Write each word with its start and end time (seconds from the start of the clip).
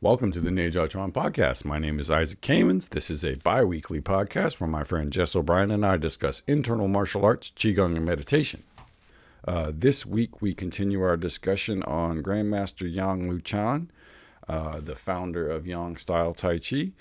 Welcome 0.00 0.30
to 0.30 0.40
the 0.40 0.50
Neijiaquan 0.50 1.10
podcast. 1.10 1.64
My 1.64 1.80
name 1.80 1.98
is 1.98 2.08
Isaac 2.08 2.40
Kamens. 2.40 2.90
This 2.90 3.10
is 3.10 3.24
a 3.24 3.34
bi 3.34 3.64
weekly 3.64 4.00
podcast 4.00 4.60
where 4.60 4.68
my 4.68 4.84
friend 4.84 5.12
Jess 5.12 5.34
O'Brien 5.34 5.72
and 5.72 5.84
I 5.84 5.96
discuss 5.96 6.44
internal 6.46 6.86
martial 6.86 7.24
arts, 7.24 7.50
Qigong, 7.50 7.96
and 7.96 8.04
meditation. 8.04 8.62
Uh, 9.44 9.72
this 9.74 10.06
week, 10.06 10.40
we 10.40 10.54
continue 10.54 11.02
our 11.02 11.16
discussion 11.16 11.82
on 11.82 12.22
Grandmaster 12.22 12.88
Yang 12.88 13.24
Luchan, 13.26 13.88
uh, 14.48 14.78
the 14.78 14.94
founder 14.94 15.48
of 15.48 15.66
Yang 15.66 15.96
Style 15.96 16.32
Tai 16.32 16.58
Chi. 16.58 16.92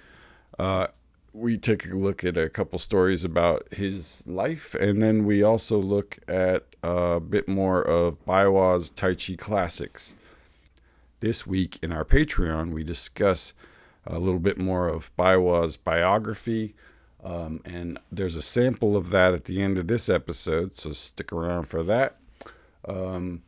Uh, 0.58 0.88
we 1.34 1.56
take 1.56 1.86
a 1.86 1.90
look 1.90 2.24
at 2.24 2.36
a 2.36 2.50
couple 2.50 2.80
stories 2.80 3.24
about 3.24 3.72
his 3.72 4.26
life, 4.26 4.74
and 4.74 5.04
then 5.04 5.24
we 5.24 5.44
also 5.44 5.78
look 5.78 6.18
at 6.28 6.64
a 6.82 7.20
bit 7.20 7.48
more 7.48 7.80
of 7.80 8.26
Baihua's 8.26 8.90
Tai 8.90 9.14
Chi 9.14 9.36
classics. 9.36 10.16
This 11.20 11.48
week 11.48 11.80
in 11.82 11.92
our 11.92 12.06
Patreon, 12.06 12.72
we 12.72 12.84
discuss 12.84 13.56
a 14.06 14.20
little 14.20 14.40
bit 14.40 14.60
more 14.60 14.88
of 14.88 15.10
Baihua's 15.16 15.76
biography, 15.76 16.76
um, 17.24 17.60
and 17.66 17.98
there's 18.12 18.36
a 18.36 18.42
sample 18.44 18.96
of 18.96 19.10
that 19.10 19.34
at 19.34 19.46
the 19.46 19.64
end 19.64 19.80
of 19.80 19.88
this 19.88 20.10
episode, 20.10 20.76
so 20.76 20.94
stick 20.94 21.34
around 21.34 21.70
for 21.70 21.82
that. 21.82 22.18
Um, 22.88 23.42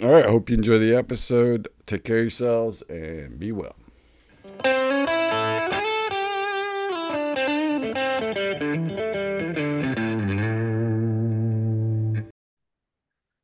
all 0.00 0.12
right, 0.12 0.24
I 0.24 0.30
hope 0.30 0.50
you 0.50 0.56
enjoy 0.56 0.78
the 0.78 0.94
episode. 0.94 1.66
Take 1.84 2.04
care 2.04 2.18
of 2.18 2.22
yourselves 2.22 2.82
and 2.82 3.40
be 3.40 3.50
well. 3.50 3.74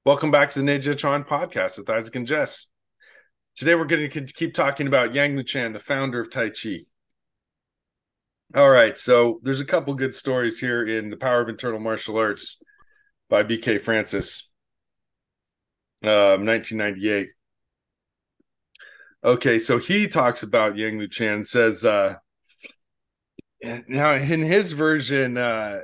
Welcome 0.06 0.30
back 0.30 0.50
to 0.50 0.60
the 0.60 0.64
Neijiaquan 0.64 1.26
podcast 1.26 1.78
with 1.78 1.90
Isaac 1.90 2.14
and 2.14 2.28
Jess. 2.28 2.68
Today 3.56 3.76
we're 3.76 3.84
going 3.84 4.10
to 4.10 4.20
keep 4.24 4.52
talking 4.52 4.88
about 4.88 5.14
Yang 5.14 5.36
Luchan, 5.36 5.72
the 5.72 5.78
founder 5.78 6.20
of 6.20 6.28
Tai 6.28 6.50
Chi. 6.50 6.80
All 8.56 8.68
right, 8.68 8.98
so 8.98 9.38
there's 9.44 9.60
a 9.60 9.64
couple 9.64 9.94
good 9.94 10.14
stories 10.14 10.58
here 10.58 10.84
in 10.84 11.08
The 11.08 11.16
Power 11.16 11.40
of 11.40 11.48
Internal 11.48 11.78
Martial 11.78 12.18
Arts 12.18 12.60
by 13.28 13.44
BK 13.44 13.80
Frantzis, 13.80 14.42
um, 16.02 16.44
1998. 16.44 17.28
Okay, 19.24 19.58
so 19.60 19.78
he 19.78 20.08
talks 20.08 20.42
about 20.42 20.76
Yang 20.76 20.98
Luchan, 20.98 21.46
says, 21.46 21.84
uh, 21.84 22.16
now 23.88 24.14
in 24.14 24.42
his 24.42 24.72
version, 24.72 25.38
uh, 25.38 25.80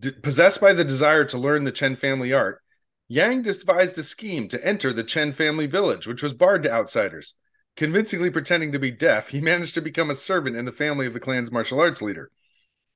d- 0.00 0.12
possessed 0.22 0.60
by 0.60 0.74
the 0.74 0.84
desire 0.84 1.24
to 1.24 1.38
learn 1.38 1.64
the 1.64 1.72
Chen 1.72 1.96
family 1.96 2.34
art, 2.34 2.60
Yang 3.08 3.42
devised 3.42 3.98
a 3.98 4.02
scheme 4.02 4.48
to 4.48 4.64
enter 4.64 4.92
the 4.92 5.04
Chen 5.04 5.32
family 5.32 5.66
village, 5.66 6.06
which 6.06 6.22
was 6.22 6.32
barred 6.32 6.62
to 6.62 6.72
outsiders. 6.72 7.34
Convincingly 7.76 8.30
pretending 8.30 8.72
to 8.72 8.78
be 8.78 8.90
deaf, 8.90 9.28
he 9.28 9.40
managed 9.40 9.74
to 9.74 9.82
become 9.82 10.10
a 10.10 10.14
servant 10.14 10.56
in 10.56 10.64
the 10.64 10.72
family 10.72 11.06
of 11.06 11.12
the 11.12 11.20
clan's 11.20 11.52
martial 11.52 11.80
arts 11.80 12.00
leader. 12.00 12.30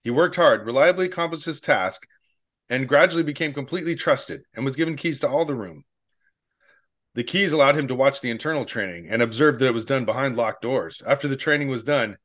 He 0.02 0.10
worked 0.10 0.36
hard, 0.36 0.64
reliably 0.64 1.06
accomplished 1.06 1.44
his 1.44 1.60
task, 1.60 2.06
and 2.70 2.88
gradually 2.88 3.22
became 3.22 3.52
completely 3.52 3.94
trusted 3.94 4.42
and 4.54 4.64
was 4.64 4.76
given 4.76 4.96
keys 4.96 5.20
to 5.20 5.28
all 5.28 5.44
the 5.44 5.54
room. 5.54 5.84
The 7.14 7.24
keys 7.24 7.52
allowed 7.52 7.76
him 7.76 7.88
to 7.88 7.94
watch 7.94 8.20
the 8.20 8.30
internal 8.30 8.64
training 8.64 9.08
and 9.10 9.20
observe 9.20 9.58
that 9.58 9.68
it 9.68 9.74
was 9.74 9.84
done 9.84 10.04
behind 10.04 10.36
locked 10.36 10.62
doors. 10.62 11.02
After 11.06 11.28
the 11.28 11.36
training 11.36 11.68
was 11.68 11.82
done, 11.82 12.16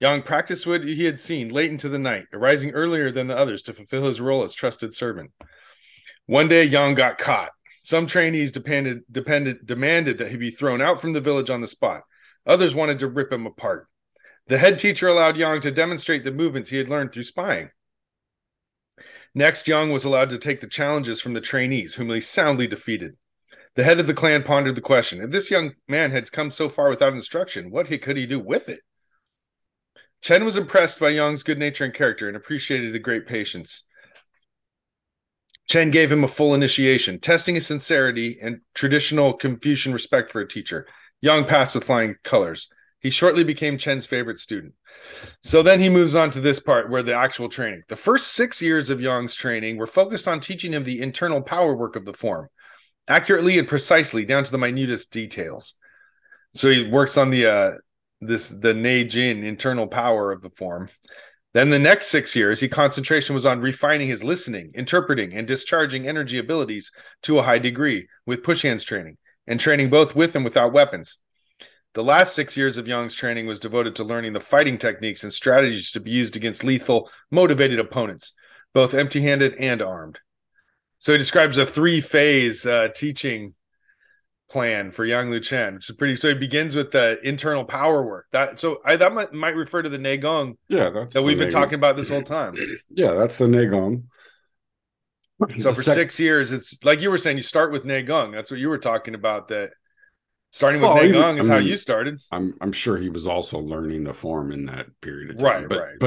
Yang 0.00 0.22
practiced 0.22 0.66
what 0.66 0.84
he 0.84 1.04
had 1.04 1.18
seen 1.18 1.48
late 1.48 1.70
into 1.70 1.88
the 1.88 1.98
night, 1.98 2.26
arising 2.32 2.70
earlier 2.70 3.10
than 3.10 3.26
the 3.26 3.36
others 3.36 3.62
to 3.62 3.72
fulfill 3.72 4.06
his 4.06 4.20
role 4.20 4.44
as 4.44 4.54
trusted 4.54 4.94
servant. 4.94 5.32
One 6.28 6.46
day, 6.46 6.64
Yang 6.64 6.96
got 6.96 7.16
caught. 7.16 7.52
Some 7.80 8.06
trainees 8.06 8.52
depended, 8.52 9.00
depended, 9.10 9.64
demanded 9.64 10.18
that 10.18 10.30
he 10.30 10.36
be 10.36 10.50
thrown 10.50 10.82
out 10.82 11.00
from 11.00 11.14
the 11.14 11.22
village 11.22 11.48
on 11.48 11.62
the 11.62 11.66
spot. 11.66 12.02
Others 12.44 12.74
wanted 12.74 12.98
to 12.98 13.08
rip 13.08 13.32
him 13.32 13.46
apart. 13.46 13.88
The 14.46 14.58
head 14.58 14.76
teacher 14.76 15.08
allowed 15.08 15.38
Yang 15.38 15.62
to 15.62 15.70
demonstrate 15.70 16.24
the 16.24 16.30
movements 16.30 16.68
he 16.68 16.76
had 16.76 16.90
learned 16.90 17.12
through 17.12 17.22
spying. 17.22 17.70
Next, 19.34 19.66
Yang 19.66 19.90
was 19.90 20.04
allowed 20.04 20.28
to 20.28 20.38
take 20.38 20.60
the 20.60 20.66
challenges 20.66 21.18
from 21.18 21.32
the 21.32 21.40
trainees, 21.40 21.94
whom 21.94 22.10
he 22.10 22.20
soundly 22.20 22.66
defeated. 22.66 23.16
The 23.74 23.84
head 23.84 23.98
of 23.98 24.06
the 24.06 24.12
clan 24.12 24.42
pondered 24.42 24.74
the 24.74 24.82
question 24.82 25.22
if 25.22 25.30
this 25.30 25.50
young 25.50 25.76
man 25.88 26.10
had 26.10 26.30
come 26.30 26.50
so 26.50 26.68
far 26.68 26.90
without 26.90 27.14
instruction, 27.14 27.70
what 27.70 27.86
could 27.86 28.18
he 28.18 28.26
do 28.26 28.38
with 28.38 28.68
it? 28.68 28.80
Chen 30.20 30.44
was 30.44 30.58
impressed 30.58 31.00
by 31.00 31.08
Yang's 31.08 31.42
good 31.42 31.58
nature 31.58 31.86
and 31.86 31.94
character 31.94 32.28
and 32.28 32.36
appreciated 32.36 32.92
the 32.92 32.98
great 32.98 33.26
patience. 33.26 33.84
Chen 35.68 35.90
gave 35.90 36.10
him 36.10 36.24
a 36.24 36.28
full 36.28 36.54
initiation, 36.54 37.20
testing 37.20 37.54
his 37.54 37.66
sincerity 37.66 38.38
and 38.40 38.60
traditional 38.74 39.34
Confucian 39.34 39.92
respect 39.92 40.30
for 40.30 40.40
a 40.40 40.48
teacher. 40.48 40.86
Yang 41.20 41.44
passed 41.44 41.74
with 41.74 41.84
flying 41.84 42.14
colors. 42.22 42.68
He 43.00 43.10
shortly 43.10 43.44
became 43.44 43.76
Chen's 43.78 44.06
favorite 44.06 44.38
student. 44.38 44.74
So 45.42 45.62
then 45.62 45.80
he 45.80 45.88
moves 45.88 46.16
on 46.16 46.30
to 46.30 46.40
this 46.40 46.58
part 46.58 46.90
where 46.90 47.02
the 47.02 47.14
actual 47.14 47.48
training. 47.48 47.82
The 47.88 47.96
first 47.96 48.34
six 48.34 48.62
years 48.62 48.90
of 48.90 49.00
Yang's 49.00 49.34
training 49.34 49.76
were 49.76 49.86
focused 49.86 50.26
on 50.26 50.40
teaching 50.40 50.72
him 50.72 50.84
the 50.84 51.00
internal 51.00 51.42
power 51.42 51.76
work 51.76 51.96
of 51.96 52.04
the 52.04 52.12
form, 52.12 52.48
accurately 53.06 53.58
and 53.58 53.68
precisely 53.68 54.24
down 54.24 54.44
to 54.44 54.50
the 54.50 54.58
minutest 54.58 55.10
details. 55.10 55.74
So 56.54 56.70
he 56.70 56.88
works 56.88 57.16
on 57.16 57.30
the 57.30 57.46
uh, 57.46 57.72
this 58.20 58.48
the 58.48 58.74
Nei 58.74 59.04
Jin 59.04 59.44
internal 59.44 59.86
power 59.86 60.32
of 60.32 60.40
the 60.40 60.50
form. 60.50 60.88
Then 61.58 61.70
the 61.70 61.78
next 61.80 62.06
six 62.06 62.36
years, 62.36 62.60
he 62.60 62.68
concentration 62.68 63.34
was 63.34 63.44
on 63.44 63.60
refining 63.60 64.06
his 64.06 64.22
listening, 64.22 64.70
interpreting, 64.74 65.34
and 65.34 65.44
discharging 65.44 66.06
energy 66.06 66.38
abilities 66.38 66.92
to 67.22 67.40
a 67.40 67.42
high 67.42 67.58
degree 67.58 68.06
with 68.26 68.44
push 68.44 68.62
hands 68.62 68.84
training 68.84 69.16
and 69.48 69.58
training 69.58 69.90
both 69.90 70.14
with 70.14 70.36
and 70.36 70.44
without 70.44 70.72
weapons. 70.72 71.18
The 71.94 72.04
last 72.04 72.36
six 72.36 72.56
years 72.56 72.78
of 72.78 72.86
Yang's 72.86 73.16
training 73.16 73.48
was 73.48 73.58
devoted 73.58 73.96
to 73.96 74.04
learning 74.04 74.34
the 74.34 74.40
fighting 74.40 74.78
techniques 74.78 75.24
and 75.24 75.32
strategies 75.32 75.90
to 75.90 76.00
be 76.00 76.12
used 76.12 76.36
against 76.36 76.62
lethal, 76.62 77.10
motivated 77.32 77.80
opponents, 77.80 78.34
both 78.72 78.94
empty 78.94 79.20
handed 79.20 79.56
and 79.56 79.82
armed. 79.82 80.20
So 80.98 81.10
he 81.10 81.18
describes 81.18 81.58
a 81.58 81.66
three 81.66 82.00
phase 82.00 82.66
uh, 82.66 82.90
teaching 82.94 83.54
plan 84.50 84.90
for 84.90 85.04
Yang 85.04 85.30
Luchan, 85.30 85.74
which 85.74 85.90
is 85.90 85.96
pretty. 85.96 86.14
So 86.16 86.28
he 86.28 86.34
begins 86.34 86.74
with 86.74 86.90
the 86.90 87.18
internal 87.22 87.64
power 87.64 88.02
work. 88.06 88.26
That 88.32 88.58
so 88.58 88.78
I 88.84 88.96
that 88.96 89.12
might, 89.12 89.32
might 89.32 89.54
refer 89.54 89.82
to 89.82 89.88
the 89.88 89.98
Neigong. 89.98 90.54
Yeah, 90.68 90.90
that's 90.90 91.14
that 91.14 91.22
we've 91.22 91.38
been 91.38 91.50
talking 91.50 91.74
about 91.74 91.96
this 91.96 92.08
whole 92.08 92.22
time. 92.22 92.54
Yeah, 92.90 93.12
that's 93.14 93.36
the 93.36 93.46
Neigong. 93.46 94.04
So 95.58 95.68
The 95.68 95.74
for 95.74 95.82
sec- 95.82 95.94
six 95.94 96.18
years, 96.18 96.50
it's 96.50 96.82
like 96.84 97.00
you 97.00 97.10
were 97.10 97.18
saying, 97.18 97.36
you 97.36 97.42
start 97.44 97.70
with 97.70 97.84
Neigong. 97.84 98.32
That's 98.32 98.50
what 98.50 98.58
you 98.58 98.68
were 98.68 98.78
talking 98.78 99.14
about. 99.14 99.48
That 99.48 99.70
starting 100.50 100.80
with 100.80 100.90
Well, 100.90 101.04
even- 101.04 101.16
Neigong 101.20 101.40
is 101.40 101.48
I 101.48 101.52
how 101.54 101.58
mean, 101.60 101.68
you 101.68 101.76
started. 101.76 102.18
I'm 102.32 102.54
I'm 102.60 102.72
sure 102.72 102.96
he 102.96 103.08
was 103.08 103.26
also 103.26 103.58
learning 103.58 104.04
the 104.04 104.14
form 104.14 104.50
in 104.50 104.66
that 104.66 104.86
period 105.00 105.30
of 105.30 105.38
time. 105.38 105.44
Right, 105.46 105.68
but, 105.68 105.78
right. 105.78 105.98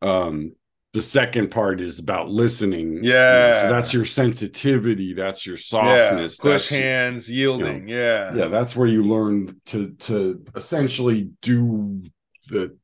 But 0.00 0.06
um 0.06 0.52
the 0.92 1.02
second 1.02 1.50
part 1.50 1.80
is 1.80 1.98
about 1.98 2.28
listening. 2.30 2.96
you 2.96 3.02
know, 3.02 3.08
Yeah. 3.08 3.62
so 3.62 3.68
that's 3.68 3.94
your 3.94 4.04
sensitivity, 4.04 5.14
that's 5.14 5.46
your 5.46 5.56
Yeah, 5.56 5.58
softness. 5.58 6.36
push 6.38 6.68
that's, 6.68 6.68
hands, 6.70 7.30
yielding. 7.30 7.88
yeah, 7.88 8.34
Yeah, 8.34 8.48
that's 8.48 8.76
where 8.76 8.88
you 8.88 9.02
learn 9.04 9.60
to 9.66 9.92
to 10.00 10.44
essentially 10.54 11.30
do 11.40 12.02
the 12.48 12.76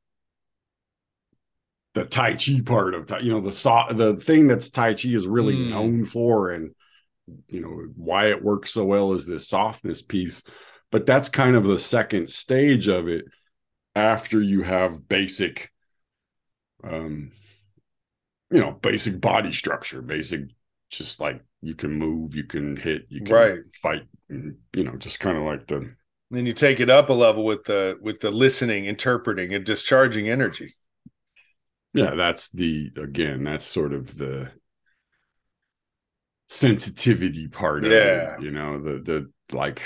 the 1.94 2.04
Tai 2.04 2.34
Chi 2.34 2.60
part 2.64 2.94
of 2.94 3.06
Tai- 3.06 3.20
you 3.20 3.30
know 3.30 3.40
the 3.40 3.52
so, 3.52 3.82
the 3.92 4.16
thing 4.16 4.46
that's 4.46 4.70
Tai 4.70 4.94
Chi 4.94 5.08
is 5.08 5.26
really 5.26 5.56
Mm. 5.56 5.70
known 5.70 6.04
for 6.04 6.50
and 6.50 6.74
you 7.48 7.60
know 7.60 7.88
why 7.96 8.26
it 8.30 8.42
works 8.42 8.70
so 8.70 8.84
well 8.84 9.12
is 9.12 9.26
this 9.26 9.48
softness 9.48 10.00
piece 10.00 10.42
but 10.90 11.04
that's 11.04 11.28
kind 11.28 11.56
of 11.56 11.64
the 11.64 11.78
second 11.78 12.30
stage 12.30 12.88
of 12.88 13.06
it 13.08 13.26
after 13.94 14.40
you 14.40 14.62
have 14.62 15.06
basic 15.08 15.70
um 16.82 17.32
you 18.50 18.60
know 18.60 18.72
basic 18.72 19.20
body 19.20 19.52
structure 19.52 20.02
basic 20.02 20.42
just 20.90 21.20
like 21.20 21.42
you 21.60 21.74
can 21.74 21.92
move 21.92 22.34
you 22.34 22.44
can 22.44 22.76
hit 22.76 23.06
you 23.08 23.22
can 23.22 23.44
Right. 23.44 23.60
fight 23.82 24.06
and, 24.28 24.56
you 24.74 24.84
know 24.84 24.96
just 24.96 25.20
kind 25.20 25.36
of 25.36 25.44
like 25.44 25.66
the 25.66 25.94
Then 26.30 26.46
you 26.46 26.54
take 26.54 26.80
it 26.80 26.88
up 26.88 27.10
a 27.10 27.12
level 27.12 27.44
with 27.44 27.64
the 27.64 27.98
with 28.00 28.20
the 28.20 28.30
listening, 28.30 28.86
interpreting, 28.86 29.52
and 29.52 29.62
discharging 29.64 30.26
energy. 30.30 30.74
yeah 31.94 32.14
that's 32.14 32.50
the 32.50 32.90
again 32.96 33.44
that's 33.44 33.64
sort 33.66 33.92
of 33.92 34.16
the 34.18 34.50
sensitivity 36.48 37.46
part 37.46 37.84
of 37.84 38.02
Yeah. 38.02 38.04
it 38.04 38.38
you 38.38 38.50
know 38.50 38.80
the 38.80 38.98
the 39.00 39.30
like 39.56 39.82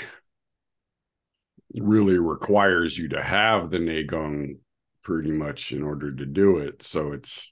really 1.75 2.17
requires 2.17 2.97
you 2.97 3.09
to 3.09 3.21
have 3.21 3.69
the 3.69 3.79
Neigong 3.79 4.57
pretty 5.03 5.31
much 5.31 5.71
in 5.71 5.83
order 5.83 6.11
to 6.13 6.25
do 6.25 6.57
it 6.59 6.81
so 6.83 7.11
it's 7.11 7.51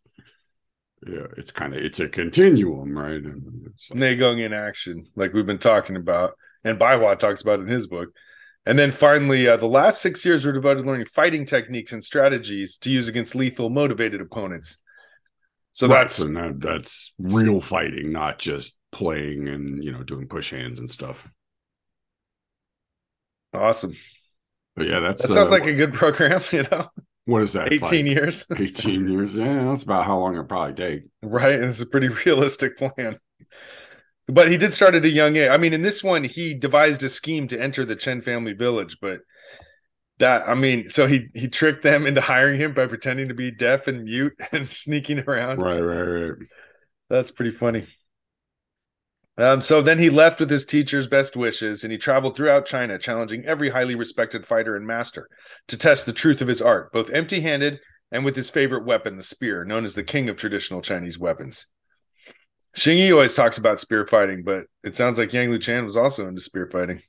yeah 1.07 1.25
it's 1.37 1.51
kind 1.51 1.73
of 1.73 1.81
it's 1.81 1.99
a 1.99 2.07
continuum 2.07 2.97
right 2.97 3.23
and 3.23 3.67
it's 3.67 3.89
like- 3.91 3.99
Neigong 3.99 4.45
in 4.45 4.53
action, 4.53 5.05
like 5.15 5.33
we've 5.33 5.45
been 5.45 5.57
talking 5.57 5.95
about, 5.95 6.33
and 6.63 6.79
Baihua 6.79 7.17
talks 7.17 7.41
about 7.41 7.59
in 7.59 7.67
his 7.67 7.87
book. 7.87 8.09
And 8.67 8.77
then 8.77 8.91
finally, 8.91 9.47
uh, 9.47 9.57
the 9.57 9.65
last 9.65 10.03
six 10.03 10.23
years 10.23 10.45
were 10.45 10.51
devoted 10.51 10.83
to 10.83 10.87
learning 10.87 11.07
fighting 11.07 11.47
techniques 11.47 11.93
and 11.93 12.03
strategies 12.03 12.77
to 12.79 12.91
use 12.91 13.07
against 13.07 13.33
lethal, 13.33 13.71
motivated 13.71 14.21
opponents. 14.21 14.77
So 15.71 15.87
Right, 15.87 16.01
that's 16.01 16.15
so 16.15 16.27
now 16.27 16.53
that's 16.55 17.13
real 17.17 17.59
fighting 17.59 18.11
not 18.11 18.37
just 18.37 18.77
playing 18.91 19.47
and 19.47 19.83
you 19.83 19.91
know 19.91 20.03
doing 20.03 20.27
push 20.27 20.51
hands 20.51 20.79
and 20.79 20.89
stuff 20.89 21.27
awesome. 23.53 23.95
But 24.75 24.87
yeah, 24.87 24.99
that's 24.99 25.21
That 25.23 25.33
sounds 25.33 25.51
uh, 25.51 25.55
like 25.55 25.65
a 25.65 25.73
good 25.73 25.93
program, 26.01 26.41
you 26.51 26.65
know. 26.71 26.87
What 27.31 27.43
is 27.43 27.53
that? 27.53 27.71
18 27.71 27.81
like 27.81 28.15
years. 28.15 28.45
18 28.55 29.07
years. 29.07 29.35
Yeah, 29.35 29.63
that's 29.63 29.83
about 29.83 30.05
how 30.05 30.19
long 30.19 30.37
it 30.37 30.47
probably 30.47 30.73
take. 30.73 31.03
Right. 31.23 31.55
And 31.55 31.65
it's 31.65 31.79
a 31.79 31.85
pretty 31.85 32.07
realistic 32.25 32.77
plan. 32.77 33.17
But 34.27 34.51
he 34.51 34.57
did 34.57 34.73
start 34.73 34.95
at 34.95 35.05
a 35.05 35.09
young 35.09 35.35
age. 35.35 35.49
I 35.49 35.57
mean, 35.57 35.73
in 35.73 35.81
this 35.81 36.03
one, 36.03 36.23
he 36.23 36.53
devised 36.53 37.03
a 37.03 37.09
scheme 37.09 37.47
to 37.49 37.59
enter 37.59 37.85
the 37.85 37.95
Chen 37.95 38.21
family 38.21 38.53
village, 38.53 38.97
but 39.01 39.19
that 40.19 40.47
I 40.47 40.53
mean, 40.53 40.89
so 40.89 41.07
he 41.07 41.27
he 41.33 41.47
tricked 41.47 41.83
them 41.83 42.05
into 42.05 42.21
hiring 42.21 42.59
him 42.59 42.73
by 42.73 42.85
pretending 42.85 43.29
to 43.29 43.33
be 43.33 43.51
deaf 43.51 43.87
and 43.87 44.03
mute 44.03 44.33
and 44.51 44.69
sneaking 44.69 45.19
around. 45.19 45.59
Right, 45.59 45.79
right, 45.79 46.01
right. 46.01 46.37
That's 47.09 47.31
pretty 47.31 47.51
funny. 47.51 47.87
Um, 49.37 49.61
so 49.61 49.81
then 49.81 49.97
he 49.97 50.09
left 50.09 50.39
with 50.39 50.49
his 50.49 50.65
teacher's 50.65 51.07
best 51.07 51.37
wishes 51.37 51.83
and 51.83 51.91
he 51.91 51.97
traveled 51.97 52.35
throughout 52.35 52.65
China, 52.65 52.99
challenging 52.99 53.45
every 53.45 53.69
highly 53.69 53.95
respected 53.95 54.45
fighter 54.45 54.75
and 54.75 54.85
master 54.85 55.27
to 55.67 55.77
test 55.77 56.05
the 56.05 56.13
truth 56.13 56.41
of 56.41 56.47
his 56.47 56.61
art, 56.61 56.91
both 56.91 57.09
empty 57.11 57.39
handed 57.41 57.79
and 58.11 58.25
with 58.25 58.35
his 58.35 58.49
favorite 58.49 58.85
weapon, 58.85 59.15
the 59.15 59.23
spear, 59.23 59.63
known 59.63 59.85
as 59.85 59.95
the 59.95 60.03
king 60.03 60.27
of 60.27 60.35
traditional 60.35 60.81
Chinese 60.81 61.17
weapons. 61.17 61.67
Xing 62.75 62.97
Yi 62.97 63.11
always 63.11 63.35
talks 63.35 63.57
about 63.57 63.79
spear 63.79 64.05
fighting, 64.05 64.43
but 64.43 64.63
it 64.83 64.95
sounds 64.95 65.17
like 65.17 65.33
Yang 65.33 65.49
Luchan 65.49 65.83
was 65.83 65.97
also 65.97 66.27
into 66.27 66.41
spear 66.41 66.67
fighting. 66.67 67.01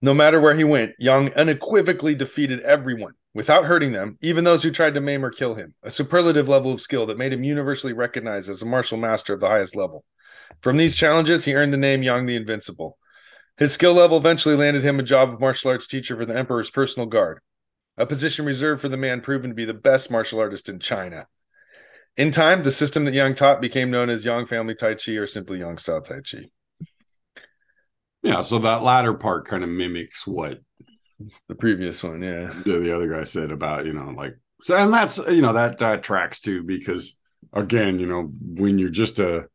No 0.00 0.12
matter 0.12 0.40
where 0.40 0.54
he 0.54 0.64
went, 0.64 0.92
Yang 0.98 1.34
unequivocally 1.34 2.14
defeated 2.14 2.60
everyone 2.60 3.14
without 3.34 3.66
hurting 3.66 3.92
them, 3.92 4.18
even 4.20 4.44
those 4.44 4.62
who 4.62 4.70
tried 4.70 4.94
to 4.94 5.00
maim 5.00 5.24
or 5.24 5.30
kill 5.30 5.54
him, 5.54 5.74
a 5.82 5.90
superlative 5.90 6.48
level 6.48 6.72
of 6.72 6.80
skill 6.80 7.06
that 7.06 7.18
made 7.18 7.32
him 7.32 7.44
universally 7.44 7.92
recognized 7.92 8.50
as 8.50 8.62
a 8.62 8.66
martial 8.66 8.98
master 8.98 9.32
of 9.32 9.40
the 9.40 9.48
highest 9.48 9.76
level. 9.76 10.04
From 10.60 10.76
these 10.76 10.96
challenges, 10.96 11.44
he 11.44 11.54
earned 11.54 11.72
the 11.72 11.78
name 11.78 12.02
Yang 12.02 12.26
the 12.26 12.36
Invincible. 12.36 12.98
His 13.56 13.72
skill 13.72 13.94
level 13.94 14.16
eventually 14.16 14.56
landed 14.56 14.82
him 14.82 14.98
a 14.98 15.04
job 15.04 15.30
of 15.30 15.40
martial 15.40 15.70
arts 15.70 15.86
teacher 15.86 16.16
for 16.16 16.26
the 16.26 16.36
Emperor's 16.36 16.70
personal 16.70 17.06
guard, 17.06 17.40
a 17.96 18.06
position 18.06 18.44
reserved 18.44 18.80
for 18.80 18.88
the 18.88 18.96
man 18.96 19.20
proven 19.20 19.50
to 19.50 19.54
be 19.54 19.64
the 19.64 19.74
best 19.74 20.10
martial 20.10 20.40
artist 20.40 20.68
in 20.68 20.78
China. 20.78 21.26
In 22.16 22.30
time, 22.30 22.62
the 22.62 22.70
system 22.70 23.04
that 23.04 23.14
Yang 23.14 23.36
taught 23.36 23.60
became 23.60 23.90
known 23.90 24.10
as 24.10 24.24
Yang 24.24 24.46
Family 24.46 24.74
Tai 24.74 24.94
Chi 24.94 25.12
or 25.12 25.26
simply 25.26 25.60
Yang 25.60 25.78
Style 25.78 26.02
Tai 26.02 26.20
Chi. 26.20 26.44
Yeah, 28.22 28.40
so 28.40 28.58
that 28.60 28.82
latter 28.82 29.14
part 29.14 29.46
kind 29.46 29.64
of 29.64 29.70
mimics 29.70 30.26
what 30.26 30.58
The 31.48 31.54
previous 31.54 32.02
one, 32.02 32.22
yeah. 32.22 32.52
the, 32.64 32.78
the 32.78 32.94
other 32.94 33.08
guy 33.08 33.24
said 33.24 33.50
about, 33.50 33.86
you 33.86 33.92
know, 33.92 34.12
like 34.16 34.34
so 34.62 34.76
and 34.76 34.92
that's 34.92 35.18
you 35.18 35.42
know, 35.42 35.52
that 35.52 35.78
that 35.78 36.02
tracks 36.02 36.40
too, 36.40 36.62
because 36.62 37.18
again, 37.52 37.98
you 37.98 38.06
know, 38.06 38.30
when 38.40 38.78
you're 38.78 38.90
just 38.90 39.18
a 39.18 39.48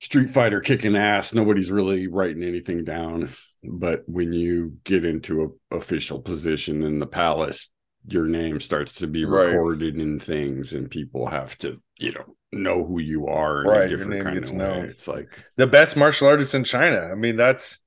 street 0.00 0.30
fighter 0.30 0.60
kicking 0.60 0.96
ass, 0.96 1.34
nobody's 1.34 1.70
really 1.70 2.06
writing 2.06 2.42
anything 2.42 2.84
down. 2.84 3.30
But 3.64 4.04
when 4.06 4.32
you 4.32 4.78
get 4.84 5.04
into 5.04 5.56
a 5.70 5.76
official 5.76 6.20
position 6.20 6.82
in 6.82 6.98
the 6.98 7.06
palace, 7.06 7.68
your 8.06 8.26
name 8.26 8.60
starts 8.60 8.94
to 8.94 9.06
be 9.06 9.24
Right. 9.24 9.48
recorded 9.48 9.98
in 9.98 10.18
things 10.20 10.72
and 10.72 10.90
people 10.90 11.26
have 11.26 11.58
to, 11.58 11.80
you 11.98 12.12
know, 12.12 12.24
know 12.52 12.84
who 12.84 13.00
you 13.00 13.26
are 13.26 13.62
in 13.64 13.68
Right, 13.70 13.86
a 13.86 13.88
different 13.88 14.22
kind 14.22 14.44
of 14.44 14.52
way. 14.52 14.58
known. 14.58 14.84
It's 14.84 15.08
like 15.08 15.44
The 15.56 15.66
best 15.66 15.96
martial 15.96 16.28
artist 16.28 16.54
in 16.54 16.64
China. 16.64 17.00
I 17.00 17.14
mean, 17.14 17.36
that's 17.36 17.80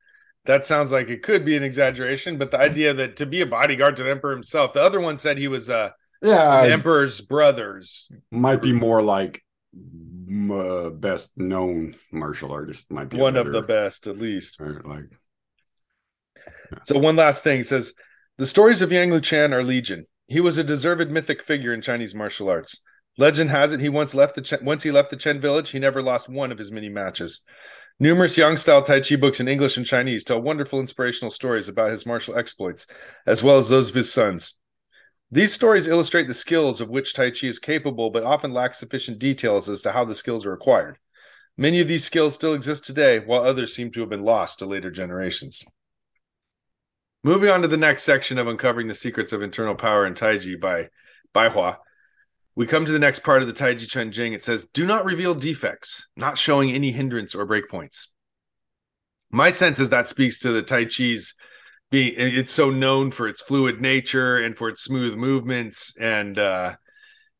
that 0.45 0.65
sounds 0.65 0.91
like 0.91 1.09
it 1.09 1.21
could 1.23 1.45
be 1.45 1.55
an 1.55 1.63
exaggeration, 1.63 2.37
but 2.37 2.51
the 2.51 2.59
idea 2.59 2.93
that 2.95 3.15
to 3.17 3.25
be 3.25 3.41
a 3.41 3.45
bodyguard 3.45 3.95
to 3.97 4.03
the 4.03 4.09
emperor 4.11 4.31
himself, 4.31 4.73
the 4.73 4.81
other 4.81 4.99
one 4.99 5.17
said 5.17 5.37
he 5.37 5.47
was 5.47 5.69
uh, 5.69 5.91
yeah, 6.21 6.63
the 6.65 6.71
emperor's 6.73 7.21
brothers. 7.21 8.09
might 8.31 8.61
be 8.61 8.73
more 8.73 9.01
like 9.01 9.43
uh, 10.49 10.89
best 10.89 11.31
known 11.37 11.93
martial 12.11 12.51
artist 12.51 12.91
might 12.91 13.09
be 13.09 13.17
one 13.17 13.35
of 13.35 13.51
the 13.51 13.61
best, 13.61 14.07
at 14.07 14.17
least. 14.17 14.59
like 14.59 15.05
So 16.83 16.97
one 16.97 17.15
last 17.15 17.43
thing 17.43 17.59
it 17.59 17.67
says 17.67 17.93
the 18.37 18.45
stories 18.45 18.81
of 18.81 18.91
Yang 18.91 19.09
Luchan 19.11 19.53
are 19.53 19.63
legion. 19.63 20.05
He 20.27 20.39
was 20.39 20.57
a 20.57 20.63
deserved 20.63 21.11
mythic 21.11 21.43
figure 21.43 21.73
in 21.73 21.81
Chinese 21.81 22.15
martial 22.15 22.49
arts. 22.49 22.81
Legend 23.17 23.49
has 23.49 23.73
it 23.73 23.81
he 23.81 23.89
once 23.89 24.15
left 24.15 24.35
the 24.35 24.41
Chen, 24.41 24.63
once 24.63 24.83
he 24.83 24.91
left 24.91 25.09
the 25.09 25.17
Chen 25.17 25.41
village, 25.41 25.71
he 25.71 25.79
never 25.79 26.01
lost 26.01 26.29
one 26.29 26.51
of 26.51 26.57
his 26.57 26.71
many 26.71 26.89
matches. 26.89 27.41
Numerous 27.99 28.37
Yang 28.37 28.57
style 28.57 28.81
Tai 28.81 29.01
Chi 29.01 29.15
books 29.17 29.39
in 29.39 29.47
English 29.47 29.77
and 29.77 29.85
Chinese 29.85 30.23
tell 30.23 30.41
wonderful 30.41 30.79
inspirational 30.79 31.29
stories 31.29 31.67
about 31.67 31.91
his 31.91 32.05
martial 32.05 32.37
exploits, 32.37 32.87
as 33.27 33.43
well 33.43 33.59
as 33.59 33.69
those 33.69 33.89
of 33.89 33.95
his 33.95 34.11
sons. 34.11 34.57
These 35.31 35.53
stories 35.53 35.87
illustrate 35.87 36.27
the 36.27 36.33
skills 36.33 36.81
of 36.81 36.89
which 36.89 37.13
Tai 37.13 37.31
Chi 37.31 37.47
is 37.47 37.59
capable, 37.59 38.09
but 38.09 38.23
often 38.23 38.53
lack 38.53 38.73
sufficient 38.73 39.17
details 39.17 39.69
as 39.69 39.81
to 39.83 39.91
how 39.93 40.03
the 40.03 40.15
skills 40.15 40.45
are 40.45 40.53
acquired. 40.53 40.97
Many 41.57 41.79
of 41.79 41.87
these 41.87 42.03
skills 42.03 42.35
still 42.35 42.53
exist 42.53 42.83
today, 42.83 43.19
while 43.19 43.43
others 43.43 43.73
seem 43.73 43.91
to 43.91 44.01
have 44.01 44.09
been 44.09 44.23
lost 44.23 44.59
to 44.59 44.65
later 44.65 44.91
generations. 44.91 45.63
Moving 47.23 47.49
on 47.49 47.61
to 47.61 47.67
the 47.67 47.77
next 47.77 48.03
section 48.03 48.37
of 48.37 48.47
Uncovering 48.47 48.87
the 48.87 48.93
Secrets 48.93 49.31
of 49.31 49.41
Internal 49.41 49.75
Power 49.75 50.05
in 50.05 50.15
Taiji 50.15 50.59
by 50.59 50.89
Baihua, 51.33 51.77
we 52.55 52.67
come 52.67 52.85
to 52.85 52.91
the 52.91 52.99
next 52.99 53.19
part 53.19 53.41
of 53.41 53.47
the 53.47 53.53
Taiji 53.53 53.87
Chuan 53.87 54.11
Jing. 54.11 54.33
It 54.33 54.43
says, 54.43 54.65
Do 54.65 54.85
not 54.85 55.05
reveal 55.05 55.33
defects, 55.33 56.07
not 56.17 56.37
showing 56.37 56.71
any 56.71 56.91
hindrance 56.91 57.33
or 57.33 57.47
breakpoints. 57.47 58.07
My 59.31 59.49
sense 59.49 59.79
is 59.79 59.91
that 59.91 60.09
speaks 60.09 60.39
to 60.39 60.51
the 60.51 60.61
Tai 60.61 60.85
Chi's 60.85 61.35
being, 61.91 62.13
it's 62.17 62.51
so 62.51 62.69
known 62.69 63.11
for 63.11 63.27
its 63.27 63.41
fluid 63.41 63.81
nature 63.81 64.37
and 64.37 64.57
for 64.57 64.69
its 64.69 64.83
smooth 64.83 65.15
movements 65.15 65.95
and 65.99 66.39
uh, 66.39 66.75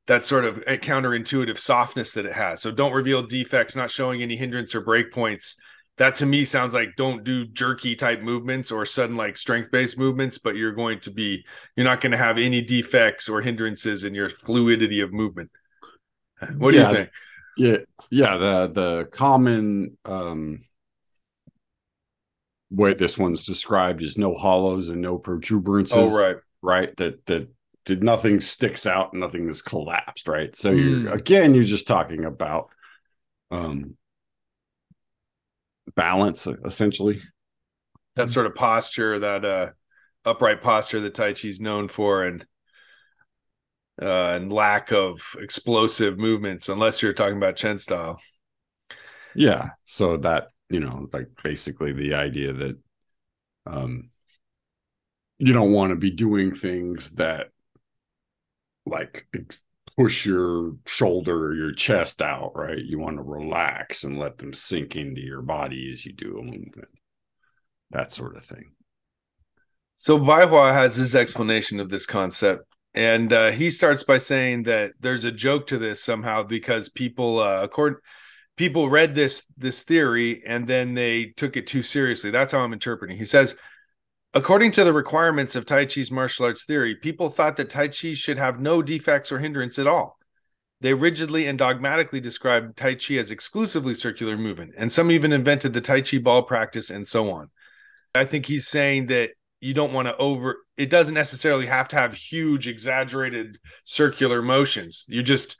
that 0.07 0.23
sort 0.23 0.45
of 0.45 0.57
counterintuitive 0.65 1.57
softness 1.57 2.13
that 2.13 2.25
it 2.25 2.33
has. 2.33 2.61
So 2.61 2.71
don't 2.71 2.93
reveal 2.93 3.23
defects, 3.23 3.75
not 3.75 3.91
showing 3.91 4.21
any 4.21 4.35
hindrance 4.35 4.75
or 4.75 4.81
breakpoints 4.81 5.55
that 5.97 6.15
to 6.15 6.25
me 6.25 6.43
sounds 6.45 6.73
like 6.73 6.95
don't 6.95 7.23
do 7.23 7.45
jerky 7.45 7.95
type 7.95 8.21
movements 8.21 8.71
or 8.71 8.85
sudden 8.85 9.17
like 9.17 9.37
strength 9.37 9.69
based 9.71 9.99
movements 9.99 10.39
but 10.39 10.55
you're 10.55 10.71
going 10.71 10.99
to 11.01 11.11
be 11.11 11.43
you're 11.75 11.83
not 11.83 11.99
going 12.01 12.11
to 12.13 12.17
have 12.17 12.37
any 12.37 12.61
defects 12.61 13.27
or 13.29 13.41
hindrances 13.41 14.03
in 14.03 14.15
your 14.15 14.29
fluidity 14.29 15.01
of 15.01 15.11
movement 15.13 15.51
what 16.57 16.71
do 16.71 16.77
Yeah. 16.77 16.87
you 16.89 16.95
think 16.95 17.09
yeah 17.57 17.77
yeah 18.09 18.37
the 18.37 18.67
the 18.73 19.05
common 19.11 19.97
um 20.05 20.61
way 22.71 22.93
this 22.93 23.17
one's 23.17 23.45
described 23.45 24.01
is 24.01 24.17
no 24.17 24.33
hollows 24.33 24.89
and 24.89 25.01
no 25.01 25.19
protuberances 25.19 25.91
oh 25.93 26.17
right. 26.17 26.37
right? 26.61 26.95
That 26.97 27.25
that 27.25 27.49
did 27.85 28.03
nothing 28.03 28.39
sticks 28.39 28.85
out 28.85 29.13
nothing 29.13 29.49
is 29.49 29.61
collapsed 29.61 30.27
right? 30.27 30.55
So 30.55 30.71
you're 30.71 30.99
Mm. 30.99 31.13
again 31.13 31.53
you're 31.53 31.63
just 31.63 31.87
talking 31.87 32.25
about 32.25 32.71
um 33.51 33.97
balance 35.95 36.47
essentially. 36.65 37.21
That 38.15 38.29
sort 38.29 38.45
of 38.45 38.55
posture 38.55 39.19
that 39.19 39.45
uh 39.45 39.69
upright 40.23 40.61
posture 40.61 40.99
that 41.01 41.13
tai 41.15 41.33
chi's 41.33 41.59
known 41.59 41.87
for 41.87 42.23
and 42.23 42.45
uh 44.01 44.05
and 44.35 44.51
lack 44.51 44.91
of 44.91 45.35
explosive 45.39 46.17
movements 46.17 46.69
unless 46.69 47.01
you're 47.01 47.13
talking 47.13 47.37
about 47.37 47.55
chen 47.55 47.77
style. 47.77 48.19
Yeah. 49.35 49.69
So 49.85 50.17
that 50.17 50.49
you 50.71 50.79
know 50.79 51.07
like 51.13 51.27
basically 51.43 51.93
the 51.93 52.13
idea 52.13 52.53
that 52.53 52.77
um 53.65 54.09
you 55.37 55.53
don't 55.53 55.71
want 55.71 55.91
to 55.91 55.95
be 55.95 56.11
doing 56.11 56.53
things 56.53 57.11
that 57.11 57.47
like 58.85 59.27
push 59.97 60.25
your 60.25 60.73
shoulder 60.85 61.47
or 61.47 61.53
your 61.53 61.73
chest 61.73 62.21
out 62.21 62.51
right? 62.55 62.83
You 62.83 62.99
want 62.99 63.17
to 63.17 63.23
relax 63.23 64.03
and 64.03 64.17
let 64.17 64.37
them 64.37 64.53
sink 64.53 64.95
into 64.95 65.21
your 65.21 65.41
body 65.41 65.89
as 65.91 66.05
you 66.05 66.13
do 66.13 66.39
a 66.39 66.43
movement 66.43 66.89
that 67.91 68.11
sort 68.11 68.35
of 68.37 68.45
thing. 68.45 68.71
So 69.95 70.17
Baihua 70.17 70.73
has 70.73 70.95
his 70.95 71.15
explanation 71.15 71.79
of 71.79 71.89
this 71.89 72.05
concept, 72.05 72.65
and 72.93 73.31
uh, 73.31 73.51
he 73.51 73.69
starts 73.69 74.03
by 74.03 74.17
saying 74.17 74.63
that 74.63 74.93
there's 74.99 75.25
a 75.25 75.31
joke 75.31 75.67
to 75.67 75.77
this 75.77 76.03
somehow 76.03 76.43
because 76.43 76.89
people, 76.89 77.39
uh, 77.39 77.61
accord, 77.63 77.97
people 78.61 78.91
read 78.91 79.15
this 79.15 79.47
this 79.57 79.81
theory 79.81 80.43
and 80.45 80.67
then 80.67 80.93
they 80.93 81.25
took 81.35 81.57
it 81.57 81.65
too 81.65 81.81
seriously. 81.81 82.29
That's 82.29 82.51
how 82.51 82.59
I'm 82.59 82.73
interpreting. 82.73 83.17
He 83.17 83.25
says, 83.25 83.55
according 84.35 84.69
to 84.73 84.83
the 84.83 84.93
requirements 84.93 85.55
of 85.55 85.65
Tai 85.65 85.85
Chi's 85.85 86.11
martial 86.11 86.45
arts 86.45 86.63
theory, 86.63 86.93
people 86.93 87.29
thought 87.29 87.57
that 87.57 87.71
Tai 87.71 87.87
Chi 87.87 88.13
should 88.13 88.37
have 88.37 88.59
no 88.59 88.83
defects 88.83 89.31
or 89.31 89.39
hindrance 89.39 89.79
at 89.79 89.87
all. 89.87 90.19
They 90.79 90.93
rigidly 90.93 91.47
and 91.47 91.57
dogmatically 91.57 92.19
described 92.19 92.77
Tai 92.77 92.93
Chi 92.93 93.15
as 93.15 93.31
exclusively 93.31 93.95
circular 93.95 94.37
movement, 94.37 94.75
and 94.77 94.93
some 94.93 95.09
even 95.09 95.33
invented 95.33 95.73
the 95.73 95.81
Tai 95.81 96.01
Chi 96.01 96.19
ball 96.19 96.43
practice 96.43 96.91
and 96.91 97.07
so 97.07 97.31
on. 97.31 97.49
I 98.13 98.25
think 98.25 98.45
he's 98.45 98.67
saying 98.67 99.07
that 99.07 99.31
you 99.59 99.73
don't 99.73 99.91
want 99.93 100.07
to 100.07 100.15
over 100.17 100.57
it 100.77 100.91
doesn't 100.91 101.15
necessarily 101.15 101.65
have 101.65 101.87
to 101.87 101.95
have 101.95 102.13
huge 102.13 102.67
exaggerated 102.67 103.57
circular 103.85 104.41
motions 104.41 105.05
you 105.07 105.21
just 105.23 105.57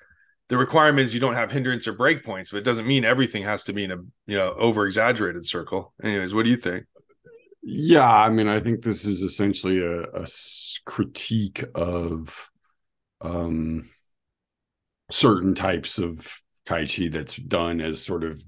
the 0.52 0.58
requirement 0.58 1.06
is 1.06 1.14
you 1.14 1.22
don't 1.22 1.36
have 1.36 1.50
hindrance 1.50 1.88
or 1.88 1.94
break 1.94 2.26
points 2.26 2.52
but 2.52 2.58
it 2.58 2.66
doesn't 2.66 2.86
mean 2.86 3.06
everything 3.06 3.42
has 3.44 3.64
to 3.64 3.74
be 3.74 3.86
in 3.86 3.92
a 3.92 3.98
you 4.28 4.38
know 4.38 4.54
over 4.60 4.86
exaggerated 4.86 5.48
circle. 5.48 5.94
Anyways 6.04 6.36
what 6.36 6.44
do 6.44 6.52
you 6.52 6.58
think? 6.58 6.86
Yeah 7.64 8.10
i 8.12 8.30
mean 8.30 8.48
i 8.48 8.60
think 8.60 8.82
this 8.84 9.06
is 9.06 9.22
essentially 9.22 9.82
a 9.82 10.26
critique 10.86 11.64
of 11.76 12.50
um 13.22 13.90
certain 15.10 15.54
types 15.54 15.98
of 15.98 16.42
tai 16.66 16.86
chi 16.86 17.08
that's 17.10 17.36
done 17.36 17.82
as 17.82 18.04
sort 18.04 18.24
of 18.24 18.42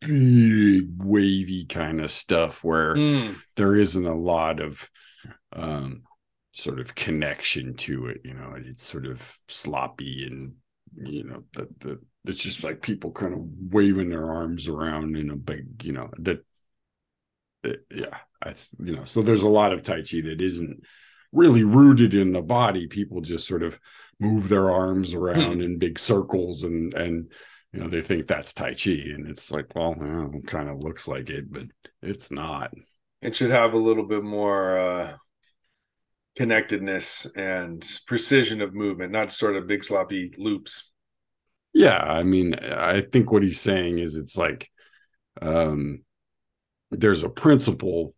big 0.00 0.88
wavy 1.02 1.64
kind 1.66 2.00
of 2.00 2.10
stuff 2.10 2.62
where 2.64 2.96
Mm, 2.96 3.42
there 3.56 3.74
isn't 3.76 4.06
a 4.06 4.14
lot 4.14 4.60
of 4.60 4.88
um, 5.52 6.02
sort 6.52 6.80
of 6.80 6.94
connection 6.94 7.74
to 7.76 8.06
it. 8.06 8.22
You 8.24 8.34
know, 8.34 8.54
it's 8.56 8.84
sort 8.84 9.06
of 9.06 9.36
sloppy 9.48 10.26
and 10.26 10.54
you 10.96 11.24
know 11.24 11.44
that 11.54 11.80
the 11.80 11.98
it's 12.24 12.42
just 12.42 12.64
like 12.64 12.82
people 12.82 13.10
kind 13.12 13.32
of 13.32 13.40
waving 13.72 14.10
their 14.10 14.30
arms 14.30 14.68
around 14.68 15.16
in 15.16 15.30
a 15.30 15.36
big 15.36 15.82
you 15.82 15.92
know 15.92 16.10
that 16.18 16.44
yeah 17.64 18.18
I, 18.42 18.54
you 18.82 18.96
know 18.96 19.04
so 19.04 19.22
there's 19.22 19.42
a 19.42 19.48
lot 19.48 19.72
of 19.72 19.82
tai 19.82 20.02
chi 20.02 20.20
that 20.22 20.40
isn't 20.40 20.82
really 21.32 21.64
rooted 21.64 22.14
in 22.14 22.32
the 22.32 22.42
body 22.42 22.86
people 22.86 23.20
just 23.20 23.46
sort 23.46 23.62
of 23.62 23.78
move 24.18 24.48
their 24.48 24.70
arms 24.70 25.14
around 25.14 25.56
hmm. 25.56 25.62
in 25.62 25.78
big 25.78 25.98
circles 25.98 26.62
and 26.62 26.92
and 26.94 27.30
you 27.72 27.80
know 27.80 27.88
they 27.88 28.00
think 28.00 28.26
that's 28.26 28.52
tai 28.52 28.74
chi 28.74 28.90
and 28.90 29.28
it's 29.28 29.50
like 29.50 29.66
well 29.74 29.94
it 30.34 30.46
kind 30.46 30.68
of 30.68 30.82
looks 30.82 31.06
like 31.06 31.30
it 31.30 31.50
but 31.50 31.64
it's 32.02 32.30
not 32.30 32.72
it 33.22 33.36
should 33.36 33.50
have 33.50 33.74
a 33.74 33.78
little 33.78 34.06
bit 34.06 34.24
more 34.24 34.78
uh 34.78 35.12
connectedness 36.36 37.26
and 37.36 37.86
precision 38.06 38.60
of 38.60 38.74
movement 38.74 39.12
not 39.12 39.32
sort 39.32 39.56
of 39.56 39.66
big 39.66 39.82
sloppy 39.82 40.32
loops. 40.38 40.90
Yeah 41.72 41.98
i 41.98 42.22
mean 42.22 42.54
i 42.54 43.00
think 43.00 43.30
what 43.30 43.42
he's 43.42 43.60
saying 43.60 43.98
is 43.98 44.16
it's 44.16 44.36
like 44.36 44.68
um 45.40 46.02
there's 46.90 47.22
a 47.22 47.28
principle 47.28 48.14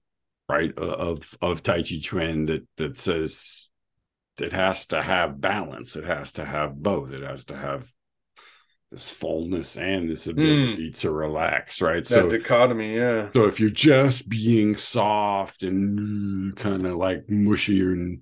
right 0.48 0.76
of 0.78 1.36
of 1.40 1.62
tai 1.62 1.82
chi 1.82 1.98
chuan 2.02 2.46
that 2.46 2.66
that 2.76 2.96
says 2.96 3.68
it 4.40 4.52
has 4.52 4.86
to 4.86 5.02
have 5.02 5.40
balance 5.40 5.96
it 5.96 6.04
has 6.04 6.32
to 6.32 6.44
have 6.44 6.74
both 6.74 7.12
it 7.12 7.22
has 7.22 7.44
to 7.46 7.56
have 7.56 7.86
this 8.92 9.10
fullness 9.10 9.76
and 9.76 10.08
this 10.08 10.26
ability 10.26 10.90
mm. 10.90 10.96
to 11.00 11.10
relax 11.10 11.80
right? 11.80 12.04
That 12.04 12.06
so 12.06 12.28
dichotomy 12.28 12.96
yeah. 12.96 13.30
so 13.32 13.46
if 13.46 13.58
you're 13.58 13.70
just 13.70 14.28
being 14.28 14.76
soft 14.76 15.62
and 15.62 16.54
kind 16.56 16.86
of 16.86 16.96
like 16.96 17.28
mushy 17.28 17.80
and 17.80 18.20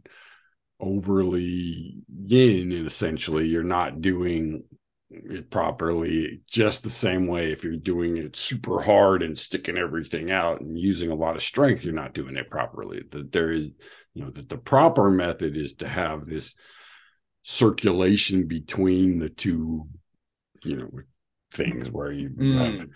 overly 0.78 1.98
yin 2.26 2.72
and 2.72 2.86
essentially 2.86 3.46
you're 3.46 3.62
not 3.62 4.00
doing 4.00 4.62
it 5.10 5.50
properly 5.50 6.40
just 6.48 6.84
the 6.84 6.90
same 6.90 7.26
way 7.26 7.50
if 7.50 7.64
you're 7.64 7.76
doing 7.76 8.16
it 8.16 8.36
super 8.36 8.80
hard 8.80 9.24
and 9.24 9.36
sticking 9.36 9.76
everything 9.76 10.30
out 10.30 10.60
and 10.60 10.78
using 10.78 11.10
a 11.10 11.16
lot 11.16 11.34
of 11.34 11.42
strength 11.42 11.84
you're 11.84 11.92
not 11.92 12.14
doing 12.14 12.36
it 12.36 12.48
properly. 12.48 13.02
That 13.10 13.32
there 13.32 13.50
is 13.50 13.70
you 14.14 14.24
know 14.24 14.30
that 14.30 14.48
the 14.48 14.56
proper 14.56 15.10
method 15.10 15.56
is 15.56 15.74
to 15.74 15.88
have 15.88 16.26
this 16.26 16.54
circulation 17.42 18.46
between 18.46 19.18
the 19.18 19.30
two 19.30 19.88
you 20.64 20.76
know 20.76 20.90
things 21.52 21.90
where 21.90 22.12
you 22.12 22.30
mm. 22.30 22.58
have 22.58 22.88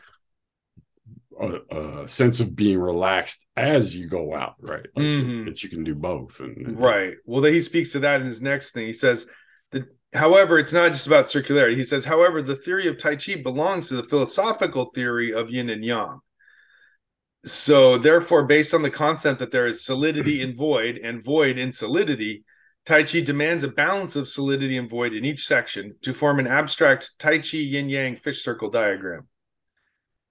a, 1.40 2.02
a, 2.02 2.08
sense 2.08 2.38
of 2.38 2.54
being 2.54 2.78
relaxed 2.78 3.44
as 3.56 3.94
you 3.94 4.08
go 4.08 4.34
out 4.34 4.54
right 4.60 4.86
like 4.94 5.04
mm-hmm. 5.04 5.44
that 5.46 5.62
you 5.62 5.68
can 5.68 5.82
do 5.82 5.94
both 5.94 6.38
and 6.38 6.78
right 6.78 7.14
well 7.26 7.40
then 7.40 7.52
he 7.52 7.60
speaks 7.60 7.92
to 7.92 7.98
that 8.00 8.20
in 8.20 8.26
his 8.26 8.40
next 8.40 8.72
thing 8.72 8.86
he 8.86 8.92
says 8.92 9.26
the 9.72 9.86
However, 10.14 10.58
it's 10.58 10.72
not 10.72 10.92
just 10.92 11.08
about 11.08 11.24
circularity. 11.24 11.76
He 11.76 11.82
says, 11.82 12.04
however, 12.04 12.40
the 12.40 12.54
theory 12.54 12.86
of 12.86 12.96
Tai 12.96 13.16
Chi 13.16 13.34
belongs 13.34 13.88
to 13.88 13.96
the 13.96 14.04
philosophical 14.04 14.86
theory 14.86 15.34
of 15.34 15.50
yin 15.50 15.70
and 15.70 15.84
yang. 15.84 16.20
So, 17.44 17.98
therefore, 17.98 18.44
based 18.44 18.74
on 18.74 18.82
the 18.82 18.90
concept 18.90 19.40
that 19.40 19.50
there 19.50 19.66
is 19.66 19.84
solidity 19.84 20.40
in 20.42 20.54
void 20.54 20.98
and 21.02 21.22
void 21.22 21.58
in 21.58 21.72
solidity, 21.72 22.44
Tai 22.86 23.02
Chi 23.04 23.20
demands 23.20 23.64
a 23.64 23.68
balance 23.68 24.16
of 24.16 24.28
solidity 24.28 24.76
and 24.76 24.90
void 24.90 25.14
in 25.14 25.24
each 25.24 25.46
section 25.46 25.94
to 26.02 26.12
form 26.12 26.38
an 26.38 26.46
abstract 26.46 27.18
Tai 27.18 27.38
Chi 27.38 27.58
yin 27.58 27.88
yang 27.88 28.16
fish 28.16 28.42
circle 28.42 28.70
diagram. 28.70 29.26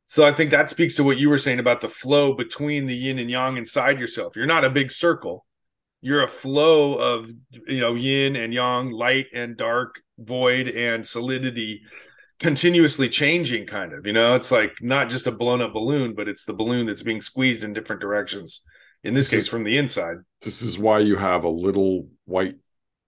So, 0.06 0.26
I 0.26 0.32
think 0.32 0.52
that 0.52 0.70
speaks 0.70 0.96
to 0.96 1.04
what 1.04 1.18
you 1.18 1.30
were 1.30 1.38
saying 1.38 1.60
about 1.60 1.82
the 1.82 1.90
flow 1.90 2.34
between 2.34 2.86
the 2.86 2.96
yin 2.96 3.20
and 3.20 3.30
yang 3.30 3.58
inside 3.58 4.00
yourself. 4.00 4.36
You're 4.36 4.46
not 4.46 4.66
a 4.66 4.70
big 4.70 4.92
circle 4.92 5.46
you're 6.04 6.24
a 6.24 6.28
flow 6.28 6.96
of 6.96 7.32
you 7.66 7.80
know 7.80 7.96
yin 7.96 8.36
and 8.36 8.54
yang 8.54 8.92
light 8.92 9.28
and 9.34 9.56
dark 9.56 10.02
void 10.20 10.68
and 10.68 11.08
solidity 11.08 11.82
continuously 12.40 13.08
changing 13.08 13.66
kind 13.66 13.94
of 13.94 14.06
you 14.06 14.12
know 14.12 14.36
it's 14.36 14.52
like 14.52 14.74
not 14.82 15.10
just 15.10 15.28
a 15.28 15.32
blown 15.32 15.62
up 15.62 15.74
balloon 15.74 16.14
but 16.14 16.28
it's 16.28 16.44
the 16.44 16.54
balloon 16.54 16.86
that's 16.86 17.04
being 17.04 17.22
squeezed 17.22 17.64
in 17.64 17.72
different 17.72 18.02
directions 18.02 18.66
in 19.04 19.14
this, 19.14 19.28
this 19.28 19.38
case 19.38 19.44
is, 19.46 19.50
from 19.50 19.64
the 19.64 19.78
inside 19.78 20.18
this 20.42 20.62
is 20.62 20.78
why 20.78 21.00
you 21.00 21.16
have 21.16 21.44
a 21.44 21.50
little 21.50 22.08
white 22.26 22.56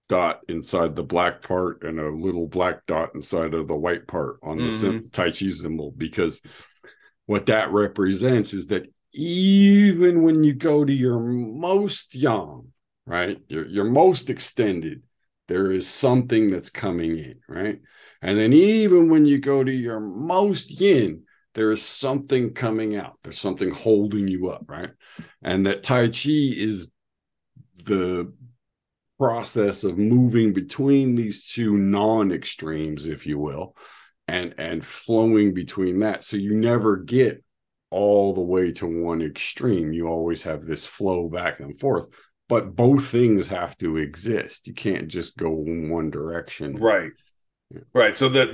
dot 0.08 0.42
inside 0.48 0.96
the 0.96 1.04
black 1.04 1.42
part 1.42 1.84
and 1.84 2.00
a 2.00 2.10
little 2.10 2.48
black 2.48 2.86
dot 2.86 3.10
inside 3.16 3.54
of 3.54 3.68
the 3.68 3.76
white 3.76 4.08
part 4.08 4.38
on 4.44 4.58
the 4.58 4.66
mm-hmm. 4.66 5.08
tai 5.12 5.32
chi 5.32 5.50
symbol 5.50 5.94
because 5.98 6.42
what 7.26 7.48
that 7.48 7.72
represents 7.72 8.54
is 8.54 8.68
that 8.68 8.84
even 9.14 10.22
when 10.22 10.44
you 10.44 10.54
go 10.54 10.86
to 10.86 10.94
your 10.94 11.20
most 11.20 12.14
yang 12.14 12.72
right? 13.06 13.40
Your, 13.48 13.66
your 13.66 13.86
most 13.86 14.30
extended, 14.30 15.04
there 15.48 15.72
is 15.72 15.88
something 15.88 16.50
that's 16.50 16.70
coming 16.70 17.18
in, 17.18 17.40
right? 17.48 17.80
And 18.22 18.38
then 18.38 18.54
even 18.54 19.10
when 19.10 19.26
you 19.26 19.38
go 19.38 19.64
to 19.64 19.72
your 19.72 20.00
most 20.00 20.82
yin, 20.82 21.24
there 21.56 21.72
is 21.72 21.82
something 21.82 22.54
coming 22.54 22.96
out. 22.96 23.18
There's 23.24 23.40
something 23.40 23.72
holding 23.72 24.28
you 24.28 24.50
up, 24.50 24.66
right? 24.68 24.92
And 25.42 25.66
that 25.66 25.84
Tai 25.84 26.08
Chi 26.10 26.30
is 26.30 26.90
the 27.86 28.32
process 29.18 29.84
of 29.84 29.98
moving 29.98 30.54
between 30.54 31.16
these 31.16 31.50
two 31.50 31.76
non-extremes, 31.78 33.08
if 33.08 33.26
you 33.26 33.40
will, 33.40 33.76
and 34.28 34.54
and 34.58 34.86
flowing 34.86 35.54
between 35.54 36.00
that. 36.00 36.24
So 36.24 36.38
you 36.38 36.56
never 36.56 36.98
get 36.98 37.44
all 37.90 38.34
the 38.34 38.42
way 38.42 38.72
to 38.74 38.86
one 38.86 39.22
extreme. 39.22 39.94
You 39.94 40.08
always 40.08 40.44
have 40.44 40.66
this 40.66 40.86
flow 40.86 41.30
back 41.30 41.60
and 41.60 41.80
forth 41.80 42.08
but 42.48 42.76
both 42.76 43.08
things 43.08 43.48
have 43.48 43.78
to 43.80 43.98
exist. 43.98 44.68
You 44.68 44.74
can't 44.74 45.08
just 45.08 45.38
go 45.38 45.52
in 45.66 45.90
one 45.90 46.12
direction. 46.12 46.76
Right. 46.76 47.12
Right. 47.94 48.16
So 48.16 48.30
the 48.30 48.46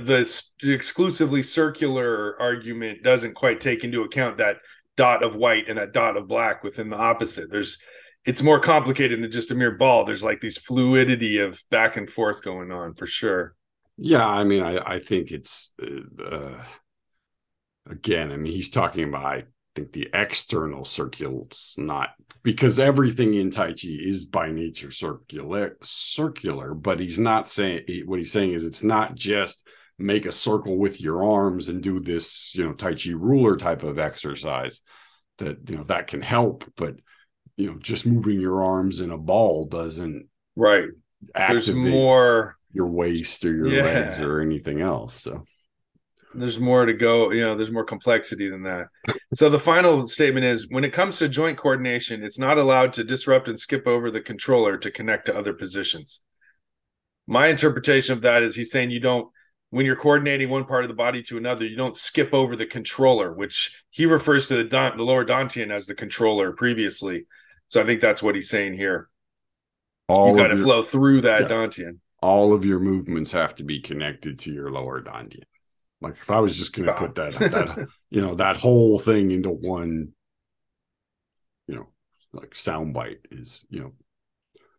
the 0.62 0.72
exclusively 0.72 1.42
circular 1.42 2.40
argument 2.40 3.02
doesn't 3.02 3.34
quite 3.34 3.60
take 3.60 3.84
into 3.84 4.02
account 4.02 4.38
that 4.38 4.56
dot 4.96 5.22
of 5.22 5.36
white 5.36 5.68
and 5.68 5.78
that 5.78 5.92
dot 5.92 6.16
of 6.16 6.28
black 6.28 6.64
within 6.64 6.88
the 6.88 6.96
opposite. 6.96 7.50
There's 7.50 7.78
it's 8.24 8.42
more 8.42 8.60
complicated 8.60 9.22
than 9.22 9.30
just 9.30 9.50
a 9.50 9.54
mere 9.54 9.72
ball. 9.72 10.04
There's 10.04 10.24
like 10.24 10.40
these 10.40 10.58
fluidity 10.58 11.38
of 11.38 11.62
back 11.70 11.96
and 11.96 12.08
forth 12.08 12.42
going 12.42 12.70
on 12.70 12.94
for 12.94 13.06
sure. 13.06 13.54
Yeah, 13.98 14.26
I 14.26 14.44
mean, 14.44 14.62
I 14.62 14.94
I 14.94 14.98
think 14.98 15.30
it's 15.30 15.72
uh, 15.82 16.24
uh 16.24 16.64
again. 17.88 18.32
I 18.32 18.36
mean, 18.36 18.52
he's 18.52 18.70
talking 18.70 19.04
about 19.04 19.42
think 19.74 19.92
the 19.92 20.08
external 20.12 20.84
circles 20.84 21.74
not 21.78 22.10
because 22.42 22.78
everything 22.78 23.34
in 23.34 23.50
tai 23.50 23.68
chi 23.68 23.88
is 23.88 24.24
by 24.24 24.50
nature 24.50 24.90
circular 24.90 25.76
circular 25.82 26.74
but 26.74 27.00
he's 27.00 27.18
not 27.18 27.48
saying 27.48 27.82
what 28.06 28.18
he's 28.18 28.32
saying 28.32 28.52
is 28.52 28.64
it's 28.64 28.82
not 28.82 29.14
just 29.14 29.66
make 29.98 30.26
a 30.26 30.32
circle 30.32 30.76
with 30.76 31.00
your 31.00 31.24
arms 31.24 31.68
and 31.68 31.82
do 31.82 32.00
this 32.00 32.54
you 32.54 32.64
know 32.64 32.72
tai 32.72 32.94
chi 32.94 33.10
ruler 33.10 33.56
type 33.56 33.82
of 33.82 33.98
exercise 33.98 34.80
that 35.38 35.58
you 35.68 35.76
know 35.76 35.84
that 35.84 36.06
can 36.06 36.22
help 36.22 36.64
but 36.76 36.96
you 37.56 37.70
know 37.70 37.78
just 37.78 38.06
moving 38.06 38.40
your 38.40 38.62
arms 38.62 39.00
in 39.00 39.10
a 39.10 39.18
ball 39.18 39.66
doesn't 39.66 40.28
right 40.56 40.88
there's 41.34 41.72
more 41.72 42.56
your 42.72 42.88
waist 42.88 43.44
or 43.44 43.54
your 43.54 43.68
yeah. 43.68 43.82
legs 43.82 44.20
or 44.20 44.40
anything 44.40 44.80
else 44.80 45.14
so 45.14 45.44
there's 46.34 46.58
more 46.58 46.86
to 46.86 46.92
go 46.92 47.30
you 47.30 47.44
know 47.44 47.54
there's 47.54 47.70
more 47.70 47.84
complexity 47.84 48.48
than 48.48 48.62
that. 48.62 48.88
So 49.34 49.48
the 49.48 49.58
final 49.58 50.06
statement 50.06 50.46
is 50.46 50.68
when 50.68 50.84
it 50.84 50.92
comes 50.92 51.18
to 51.18 51.28
joint 51.28 51.58
coordination 51.58 52.22
it's 52.22 52.38
not 52.38 52.58
allowed 52.58 52.92
to 52.94 53.04
disrupt 53.04 53.48
and 53.48 53.58
skip 53.58 53.86
over 53.86 54.10
the 54.10 54.20
controller 54.20 54.76
to 54.78 54.90
connect 54.90 55.26
to 55.26 55.36
other 55.36 55.52
positions. 55.52 56.20
My 57.26 57.48
interpretation 57.48 58.14
of 58.14 58.22
that 58.22 58.42
is 58.42 58.56
he's 58.56 58.70
saying 58.70 58.90
you 58.90 59.00
don't 59.00 59.28
when 59.70 59.86
you're 59.86 59.96
coordinating 59.96 60.50
one 60.50 60.64
part 60.64 60.84
of 60.84 60.88
the 60.88 60.94
body 60.94 61.22
to 61.24 61.36
another 61.36 61.64
you 61.64 61.76
don't 61.76 61.96
skip 61.96 62.34
over 62.34 62.56
the 62.56 62.66
controller 62.66 63.32
which 63.32 63.82
he 63.90 64.06
refers 64.06 64.46
to 64.48 64.56
the 64.56 64.64
don, 64.64 64.96
the 64.96 65.04
lower 65.04 65.24
dantian 65.24 65.70
as 65.70 65.86
the 65.86 65.94
controller 65.94 66.52
previously. 66.52 67.26
So 67.68 67.80
i 67.80 67.86
think 67.86 68.00
that's 68.00 68.22
what 68.22 68.34
he's 68.34 68.50
saying 68.50 68.74
here. 68.74 69.08
All 70.08 70.30
you 70.30 70.36
got 70.36 70.48
to 70.48 70.58
flow 70.58 70.82
through 70.82 71.22
that 71.22 71.42
yeah, 71.42 71.48
dantian. 71.48 71.98
All 72.20 72.52
of 72.52 72.64
your 72.64 72.78
movements 72.78 73.32
have 73.32 73.54
to 73.56 73.64
be 73.64 73.80
connected 73.80 74.38
to 74.40 74.52
your 74.52 74.70
lower 74.70 75.02
dantian 75.02 75.44
like 76.02 76.16
if 76.20 76.30
I 76.30 76.40
was 76.40 76.56
just 76.56 76.72
going 76.72 76.86
to 76.86 76.94
put 76.94 77.14
that 77.14 77.32
that 77.34 77.88
you 78.10 78.20
know 78.20 78.34
that 78.34 78.56
whole 78.56 78.98
thing 78.98 79.30
into 79.30 79.50
one, 79.50 80.08
you 81.68 81.76
know, 81.76 81.88
like 82.32 82.50
soundbite 82.50 83.20
is 83.30 83.64
you 83.70 83.80
know, 83.80 83.92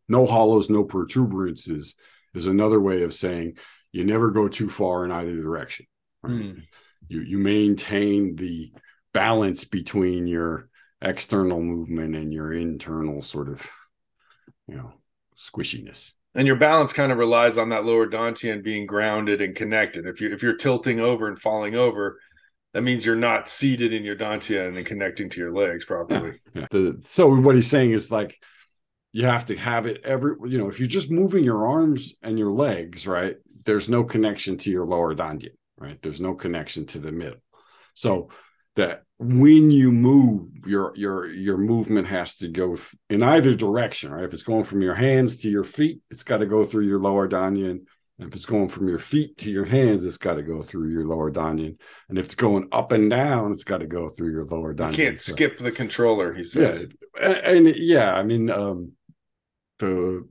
no 0.07 0.25
hollows, 0.25 0.69
no 0.69 0.83
protuberances 0.83 1.95
is 2.33 2.45
another 2.45 2.79
way 2.79 3.03
of 3.03 3.13
saying 3.13 3.57
you 3.91 4.03
never 4.03 4.31
go 4.31 4.47
too 4.47 4.69
far 4.69 5.05
in 5.05 5.11
either 5.11 5.35
direction. 5.41 5.85
Right? 6.21 6.33
Mm. 6.33 6.63
You 7.07 7.21
you 7.21 7.37
maintain 7.37 8.35
the 8.35 8.73
balance 9.13 9.63
between 9.63 10.27
your 10.27 10.69
external 11.01 11.61
movement 11.61 12.15
and 12.15 12.33
your 12.33 12.51
internal 12.51 13.21
sort 13.21 13.49
of 13.49 13.67
you 14.67 14.75
know 14.75 14.93
squishiness 15.37 16.11
and 16.35 16.47
your 16.47 16.55
balance 16.55 16.93
kind 16.93 17.11
of 17.11 17.17
relies 17.17 17.57
on 17.57 17.69
that 17.69 17.85
lower 17.85 18.07
dantian 18.07 18.63
being 18.63 18.85
grounded 18.85 19.41
and 19.41 19.55
connected. 19.55 20.05
If 20.05 20.21
you 20.21 20.31
if 20.33 20.43
you're 20.43 20.55
tilting 20.55 20.99
over 20.99 21.27
and 21.27 21.39
falling 21.39 21.75
over 21.75 22.19
that 22.73 22.81
means 22.81 23.05
you're 23.05 23.15
not 23.15 23.47
seated 23.47 23.93
in 23.93 24.03
your 24.03 24.15
dantian 24.15 24.77
and 24.77 24.85
connecting 24.85 25.29
to 25.29 25.39
your 25.39 25.53
legs 25.53 25.85
properly. 25.85 26.41
Yeah, 26.55 26.61
yeah. 26.61 26.67
The, 26.71 27.01
so 27.05 27.27
what 27.27 27.55
he's 27.55 27.69
saying 27.69 27.91
is 27.91 28.11
like 28.11 28.41
you 29.11 29.27
have 29.27 29.45
to 29.45 29.55
have 29.55 29.85
it 29.85 30.01
every 30.03 30.35
you 30.49 30.57
know 30.57 30.69
if 30.69 30.79
you're 30.79 30.87
just 30.87 31.11
moving 31.11 31.43
your 31.43 31.67
arms 31.67 32.15
and 32.23 32.39
your 32.39 32.51
legs 32.51 33.05
right 33.05 33.35
there's 33.65 33.87
no 33.87 34.03
connection 34.03 34.57
to 34.57 34.71
your 34.71 34.85
lower 34.85 35.13
dantian 35.13 35.53
right? 35.83 36.01
There's 36.01 36.21
no 36.21 36.33
connection 36.33 36.85
to 36.87 36.99
the 36.99 37.11
middle. 37.11 37.41
So 37.93 38.29
that 38.75 39.03
when 39.19 39.71
you 39.71 39.91
move 39.91 40.47
your 40.65 40.93
your 40.95 41.27
your 41.27 41.57
movement 41.57 42.07
has 42.07 42.37
to 42.37 42.47
go 42.47 42.75
th- 42.75 42.95
in 43.09 43.21
either 43.23 43.53
direction 43.53 44.11
right? 44.11 44.23
If 44.23 44.33
it's 44.33 44.43
going 44.43 44.63
from 44.63 44.81
your 44.81 44.95
hands 44.95 45.37
to 45.39 45.49
your 45.49 45.63
feet 45.63 46.01
it's 46.09 46.23
got 46.23 46.37
to 46.37 46.45
go 46.45 46.65
through 46.65 46.85
your 46.87 46.99
lower 46.99 47.27
dantian 47.29 47.81
and 48.19 48.27
if 48.27 48.35
it's 48.35 48.45
going 48.45 48.67
from 48.69 48.87
your 48.87 48.99
feet 48.99 49.37
to 49.37 49.51
your 49.51 49.65
hands 49.65 50.05
it's 50.05 50.17
got 50.17 50.35
to 50.35 50.43
go 50.43 50.61
through 50.63 50.89
your 50.89 51.05
lower 51.05 51.31
dantian 51.31 51.77
and 52.09 52.17
if 52.17 52.25
it's 52.25 52.35
going 52.35 52.67
up 52.71 52.91
and 52.91 53.09
down 53.09 53.51
it's 53.51 53.63
got 53.63 53.77
to 53.79 53.87
go 53.87 54.09
through 54.09 54.31
your 54.31 54.45
lower 54.45 54.73
dantian 54.73 54.91
You 54.97 55.05
can't 55.05 55.19
So- 55.19 55.33
skip 55.33 55.57
the 55.57 55.71
controller, 55.71 56.33
he 56.33 56.41
yeah 56.41 56.73
says. 56.73 56.89
and, 57.21 57.67
and 57.67 57.75
yeah 57.75 58.13
i 58.13 58.23
mean 58.23 58.49
um 58.49 58.91
the 59.79 60.27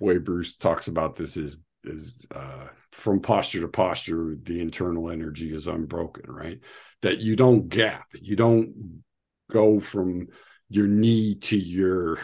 way 0.00 0.18
bruce 0.18 0.56
talks 0.56 0.88
about 0.88 1.16
this 1.16 1.36
is 1.36 1.58
is 1.84 2.26
uh 2.34 2.66
from 2.92 3.20
posture 3.20 3.60
to 3.62 3.68
posture 3.68 4.36
the 4.42 4.60
internal 4.60 5.10
energy 5.10 5.52
is 5.54 5.66
unbroken 5.66 6.24
right 6.30 6.60
that 7.02 7.18
you 7.18 7.36
don't 7.36 7.68
gap. 7.68 8.06
You 8.14 8.36
don't 8.36 9.02
go 9.50 9.80
from 9.80 10.28
your 10.68 10.86
knee 10.86 11.34
to 11.34 11.56
your 11.56 12.18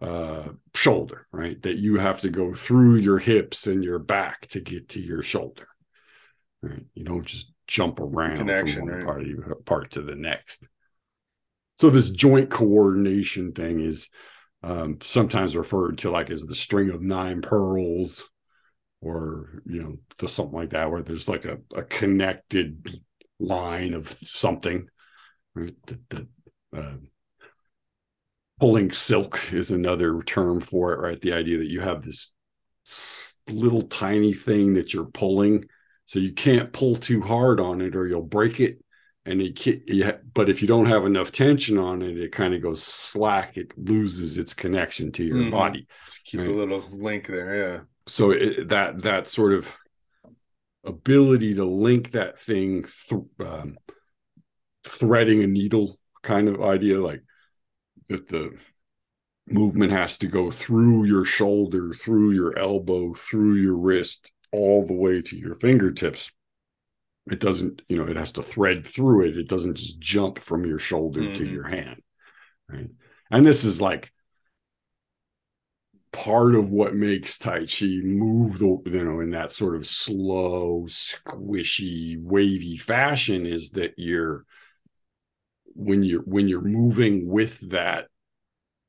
uh 0.00 0.48
shoulder 0.74 1.26
right? 1.32 1.60
That 1.62 1.78
you 1.78 1.98
have 1.98 2.20
to 2.20 2.28
go 2.28 2.54
through 2.54 2.96
your 2.96 3.18
hips 3.18 3.66
and 3.66 3.82
your 3.82 3.98
back 3.98 4.46
to 4.48 4.60
get 4.60 4.90
to 4.90 5.00
your 5.00 5.22
shoulder 5.22 5.66
right? 6.62 6.84
You 6.94 7.04
don't 7.04 7.26
just 7.26 7.52
jump 7.66 8.00
around 8.00 8.36
Connection, 8.36 8.80
from 8.80 8.88
one 8.88 8.96
right. 8.96 9.04
part, 9.04 9.20
of 9.22 9.26
your, 9.26 9.54
part 9.64 9.90
to 9.92 10.02
the 10.02 10.14
next. 10.14 10.66
So 11.76 11.90
this 11.90 12.10
joint 12.10 12.50
coordination 12.50 13.52
thing 13.52 13.80
is 13.80 14.08
um, 14.62 14.98
sometimes 15.02 15.56
referred 15.56 15.98
to 15.98 16.10
like 16.10 16.30
as 16.30 16.42
the 16.42 16.54
string 16.54 16.90
of 16.90 17.00
nine 17.00 17.42
pearls 17.42 18.28
or 19.00 19.62
you 19.64 19.82
know 19.82 19.96
the, 20.18 20.26
something 20.26 20.56
like 20.56 20.70
that 20.70 20.90
where 20.90 21.02
there's 21.02 21.28
like 21.28 21.44
a, 21.44 21.58
a 21.74 21.84
connected 21.84 23.00
line 23.40 23.94
of 23.94 24.10
something 24.10 24.88
right 25.54 25.74
that, 25.86 26.08
that 26.10 26.26
uh, 26.76 26.96
pulling 28.60 28.90
silk 28.90 29.52
is 29.52 29.70
another 29.70 30.22
term 30.22 30.60
for 30.60 30.92
it 30.92 30.98
right 31.00 31.20
the 31.20 31.32
idea 31.32 31.58
that 31.58 31.68
you 31.70 31.80
have 31.80 32.02
this 32.02 32.30
little 33.48 33.82
tiny 33.82 34.32
thing 34.32 34.74
that 34.74 34.92
you're 34.92 35.04
pulling 35.06 35.64
so 36.06 36.18
you 36.18 36.32
can't 36.32 36.72
pull 36.72 36.96
too 36.96 37.20
hard 37.20 37.60
on 37.60 37.80
it 37.80 37.94
or 37.94 38.06
you'll 38.06 38.22
break 38.22 38.60
it 38.60 38.78
and 39.26 39.42
it 39.42 39.56
can't, 39.56 39.82
yeah, 39.86 40.12
but 40.32 40.48
if 40.48 40.62
you 40.62 40.68
don't 40.68 40.86
have 40.86 41.04
enough 41.04 41.30
tension 41.32 41.78
on 41.78 42.02
it 42.02 42.18
it 42.18 42.32
kind 42.32 42.54
of 42.54 42.62
goes 42.62 42.82
slack 42.82 43.56
it 43.56 43.72
loses 43.76 44.38
its 44.38 44.54
connection 44.54 45.12
to 45.12 45.22
your 45.24 45.36
Mhm. 45.36 45.50
body 45.50 45.86
Keep 46.24 46.40
Right. 46.40 46.48
a 46.48 46.52
little 46.52 46.80
link 46.90 47.26
there, 47.26 47.56
yeah. 47.56 47.80
so 48.06 48.30
it, 48.32 48.68
that 48.68 49.02
that 49.02 49.28
sort 49.28 49.52
of 49.52 49.72
ability 50.88 51.54
to 51.54 51.64
link 51.64 52.12
that 52.12 52.40
thing 52.40 52.84
th- 53.08 53.22
um, 53.40 53.78
threading 54.84 55.42
a 55.42 55.46
needle 55.46 55.98
kind 56.22 56.48
of 56.48 56.62
idea 56.62 57.00
like 57.00 57.22
that 58.08 58.28
the 58.28 58.58
movement 59.46 59.92
has 59.92 60.18
to 60.18 60.26
go 60.26 60.50
through 60.50 61.04
your 61.04 61.24
shoulder 61.24 61.92
through 61.92 62.32
your 62.32 62.58
elbow 62.58 63.14
through 63.14 63.54
your 63.54 63.76
wrist 63.76 64.30
all 64.52 64.86
the 64.86 64.94
way 64.94 65.22
to 65.22 65.36
your 65.36 65.54
fingertips. 65.54 66.30
It 67.30 67.40
doesn't 67.40 67.82
you 67.88 67.98
know 67.98 68.06
it 68.10 68.16
has 68.16 68.32
to 68.32 68.42
thread 68.42 68.86
through 68.86 69.26
it. 69.26 69.36
It 69.36 69.48
doesn't 69.48 69.76
just 69.76 70.00
jump 70.00 70.38
from 70.38 70.64
your 70.64 70.78
shoulder 70.78 71.20
to 71.34 71.44
Mhm. 71.44 71.52
your 71.52 71.68
hand 71.68 72.02
right? 72.68 72.90
And 73.30 73.46
this 73.46 73.64
is 73.64 73.80
like 73.80 74.12
part 76.12 76.54
of 76.54 76.70
what 76.70 76.94
makes 76.94 77.38
tai 77.38 77.66
chi 77.66 78.00
move 78.02 78.58
the 78.58 78.78
you 78.86 79.04
know 79.04 79.20
in 79.20 79.30
that 79.30 79.52
sort 79.52 79.76
of 79.76 79.86
slow 79.86 80.84
squishy 80.88 82.16
wavy 82.20 82.76
fashion 82.76 83.44
is 83.46 83.70
that 83.72 83.92
you're 83.96 84.44
when 85.74 86.02
you're 86.02 86.22
when 86.22 86.48
you're 86.48 86.60
moving 86.62 87.28
with 87.28 87.70
that 87.70 88.06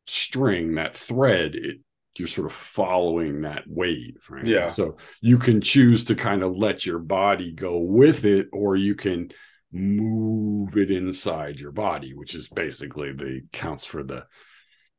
string 0.06 0.76
that 0.76 0.96
thread 0.96 1.56
it 1.56 1.78
you're 2.18 2.28
sort 2.28 2.48
of 2.48 2.52
following 2.54 3.42
that 3.42 3.64
wave 3.68 4.26
right 4.30 4.46
Yeah. 4.46 4.68
so 4.68 4.98
you 5.22 5.38
can 5.38 5.62
choose 5.62 6.04
to 6.06 6.16
kind 6.16 6.44
of 6.44 6.58
let 6.58 6.86
your 6.86 7.00
body 7.00 7.52
go 7.52 7.78
with 7.78 8.26
it 8.26 8.48
or 8.52 8.76
you 8.76 8.96
can 8.96 9.30
move 9.72 10.76
it 10.78 10.90
inside 10.92 11.60
your 11.60 11.72
body 11.72 12.14
which 12.14 12.34
is 12.34 12.48
basically 12.50 13.14
the 13.14 13.42
counts 13.54 13.86
for 13.86 14.04
the 14.04 14.26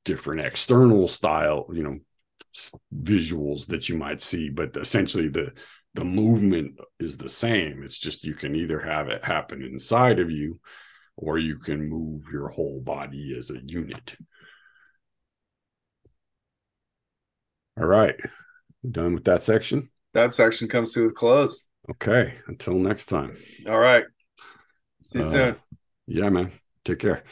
different 0.04 0.40
external 0.42 1.08
style 1.08 1.66
you 1.72 1.82
know 1.82 1.98
visuals 3.02 3.66
that 3.66 3.88
you 3.88 3.96
might 3.96 4.22
see 4.22 4.48
but 4.50 4.76
essentially 4.76 5.28
the 5.28 5.52
the 5.94 6.04
movement 6.04 6.78
is 7.00 7.16
the 7.16 7.28
same. 7.28 7.82
It's 7.82 7.98
just 7.98 8.22
you 8.22 8.34
can 8.34 8.54
either 8.54 8.78
have 8.78 9.08
it 9.08 9.24
happen 9.24 9.60
inside 9.60 10.20
of 10.20 10.30
you 10.30 10.60
or 11.16 11.36
you 11.36 11.58
can 11.58 11.88
move 11.88 12.22
your 12.32 12.48
whole 12.48 12.80
body 12.80 13.34
as 13.36 13.50
a 13.50 13.58
unit. 13.66 14.16
All 17.76 17.86
right. 17.86 18.14
Done 18.88 19.14
with 19.14 19.24
that 19.24 19.42
section? 19.42 19.90
That 20.14 20.32
section 20.32 20.68
comes 20.68 20.92
to 20.94 21.04
a 21.04 21.10
close. 21.12 21.64
okay. 21.90 22.34
Until 22.46 22.74
next 22.74 23.06
time. 23.06 23.36
All 23.68 23.78
right. 23.78 24.04
See 25.04 25.18
you 25.18 25.24
Uh, 25.24 25.28
soon. 25.28 25.56
yeah 26.06 26.28
man. 26.28 26.52
Take 26.84 27.00
care 27.00 27.24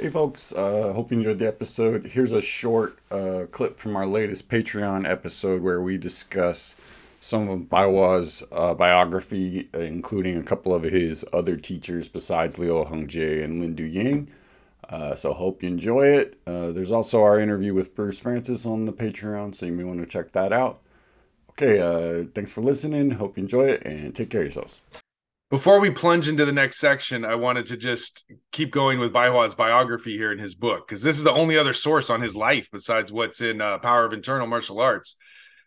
Hey 0.00 0.10
folks, 0.10 0.52
uh, 0.52 0.92
hope 0.92 1.10
you 1.10 1.18
enjoyed 1.18 1.40
the 1.40 1.48
episode. 1.48 2.06
Here's 2.06 2.30
a 2.30 2.40
short 2.40 3.00
uh, 3.10 3.46
clip 3.50 3.80
from 3.80 3.96
our 3.96 4.06
latest 4.06 4.48
Patreon 4.48 5.04
episode 5.04 5.60
where 5.60 5.82
we 5.82 5.98
discuss 5.98 6.76
some 7.18 7.48
of 7.48 7.62
Baihua's 7.62 8.44
uh, 8.52 8.74
biography, 8.74 9.68
including 9.74 10.36
a 10.36 10.44
couple 10.44 10.72
of 10.72 10.84
his 10.84 11.24
other 11.32 11.56
teachers 11.56 12.06
besides 12.06 12.60
Liu 12.60 12.84
Hongjie 12.84 13.42
and 13.42 13.60
Lin 13.60 13.74
Du 13.74 13.82
Ying. 13.82 14.28
Uh, 14.88 15.16
so 15.16 15.32
hope 15.32 15.64
you 15.64 15.68
enjoy 15.68 16.06
it. 16.06 16.38
Uh, 16.46 16.70
there's 16.70 16.92
also 16.92 17.20
our 17.24 17.40
interview 17.40 17.74
with 17.74 17.96
Bruce 17.96 18.20
Frantzis 18.20 18.64
on 18.64 18.84
the 18.84 18.92
Patreon, 18.92 19.52
so 19.52 19.66
you 19.66 19.72
may 19.72 19.82
want 19.82 19.98
to 19.98 20.06
check 20.06 20.30
that 20.30 20.52
out. 20.52 20.78
Okay, 21.50 21.80
uh, 21.80 22.28
thanks 22.36 22.52
for 22.52 22.60
listening. 22.60 23.10
Hope 23.10 23.36
you 23.36 23.42
enjoy 23.42 23.66
it 23.66 23.82
and 23.82 24.14
take 24.14 24.30
care 24.30 24.42
of 24.42 24.46
yourselves. 24.46 24.80
Before 25.50 25.80
we 25.80 25.90
plunge 25.90 26.28
into 26.28 26.44
the 26.44 26.52
next 26.52 26.78
section, 26.78 27.24
I 27.24 27.34
wanted 27.36 27.66
to 27.66 27.78
just 27.78 28.30
keep 28.52 28.70
going 28.70 28.98
with 28.98 29.14
Baihua's 29.14 29.54
biography 29.54 30.14
here 30.14 30.30
in 30.30 30.38
his 30.38 30.54
book, 30.54 30.86
because 30.86 31.02
this 31.02 31.16
is 31.16 31.24
the 31.24 31.32
only 31.32 31.56
other 31.56 31.72
source 31.72 32.10
on 32.10 32.20
his 32.20 32.36
life 32.36 32.68
besides 32.70 33.10
what's 33.10 33.40
in 33.40 33.62
uh, 33.62 33.78
Power 33.78 34.04
of 34.04 34.12
Internal 34.12 34.46
Martial 34.46 34.78
Arts. 34.78 35.16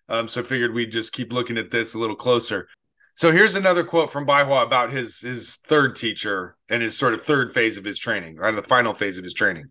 Um, 0.07 0.27
so 0.27 0.41
I 0.41 0.43
figured 0.43 0.75
we'd 0.75 0.91
just 0.91 1.13
keep 1.13 1.33
looking 1.33 1.57
at 1.57 1.71
this 1.71 1.95
a 1.95 1.97
little 1.97 2.15
closer. 2.15 2.67
So 3.15 3.31
here's 3.31 3.55
another 3.55 3.83
quote 3.83 4.11
from 4.11 4.27
Baihua 4.27 4.63
about 4.63 4.91
his 4.91 5.19
his 5.19 5.55
third 5.57 5.95
teacher 5.95 6.57
and 6.69 6.83
his 6.83 6.95
sort 6.95 7.15
of 7.15 7.21
third 7.21 7.51
phase 7.51 7.77
of 7.77 7.85
his 7.85 7.97
training, 7.97 8.37
or 8.39 8.51
the 8.51 8.61
final 8.61 8.93
phase 8.93 9.17
of 9.17 9.23
his 9.23 9.33
training. 9.33 9.65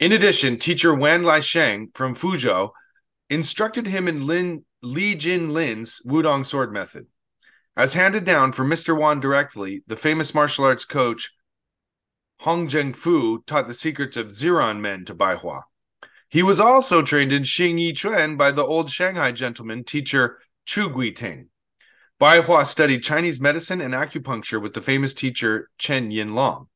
In 0.00 0.10
addition, 0.10 0.58
teacher 0.58 0.92
Wan 0.92 1.22
Lai 1.22 1.38
Sheng 1.38 1.90
from 1.94 2.16
Fuzhou 2.16 2.70
instructed 3.30 3.86
him 3.86 4.08
in 4.08 4.26
Lin 4.26 4.64
Li 4.82 5.14
Jin 5.14 5.50
Lin's 5.50 6.00
Wudang 6.04 6.44
sword 6.44 6.72
method. 6.72 7.06
As 7.76 7.94
handed 7.94 8.24
down 8.24 8.52
from 8.52 8.68
Mr. 8.68 8.96
Wan 8.96 9.18
directly, 9.18 9.82
the 9.86 9.96
famous 9.96 10.34
martial 10.34 10.64
arts 10.64 10.84
coach 10.84 11.32
Hong 12.40 12.66
Zhengfu 12.66 13.46
taught 13.46 13.68
the 13.68 13.74
secrets 13.74 14.16
of 14.16 14.28
Ziran 14.28 14.80
men 14.80 15.04
to 15.06 15.14
Baihua. 15.14 15.62
He 16.28 16.42
was 16.42 16.60
also 16.60 17.02
trained 17.02 17.32
in 17.32 17.44
Xing 17.44 17.78
Yi 17.78 17.92
Chuan 17.92 18.36
by 18.36 18.52
the 18.52 18.64
old 18.64 18.90
Shanghai 18.90 19.32
gentleman 19.32 19.84
teacher 19.84 20.38
Chu 20.66 20.88
Guiting. 20.90 21.48
Baihua 22.20 22.66
studied 22.66 23.02
Chinese 23.02 23.40
medicine 23.40 23.80
and 23.80 23.94
acupuncture 23.94 24.60
with 24.60 24.74
the 24.74 24.80
famous 24.80 25.14
teacher 25.14 25.70
Chen 25.78 26.10
Yinlong. 26.10 26.66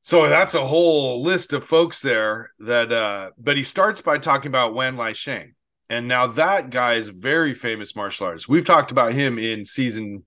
So 0.00 0.28
that's 0.28 0.54
a 0.54 0.66
whole 0.66 1.22
list 1.22 1.52
of 1.52 1.64
folks 1.64 2.00
there 2.00 2.50
that 2.60 2.92
uh 2.92 3.30
but 3.36 3.56
he 3.56 3.62
starts 3.62 4.00
by 4.00 4.18
talking 4.18 4.48
about 4.48 4.74
Wan 4.74 4.96
Lai 4.96 5.12
Sheng. 5.12 5.54
And 5.90 6.06
now 6.06 6.28
that 6.28 6.70
guy 6.70 6.94
is 6.94 7.08
very 7.08 7.54
famous 7.54 7.96
martial 7.96 8.26
artist. 8.26 8.48
We've 8.48 8.64
talked 8.64 8.90
about 8.90 9.12
him 9.12 9.38
in 9.38 9.64
season 9.64 10.24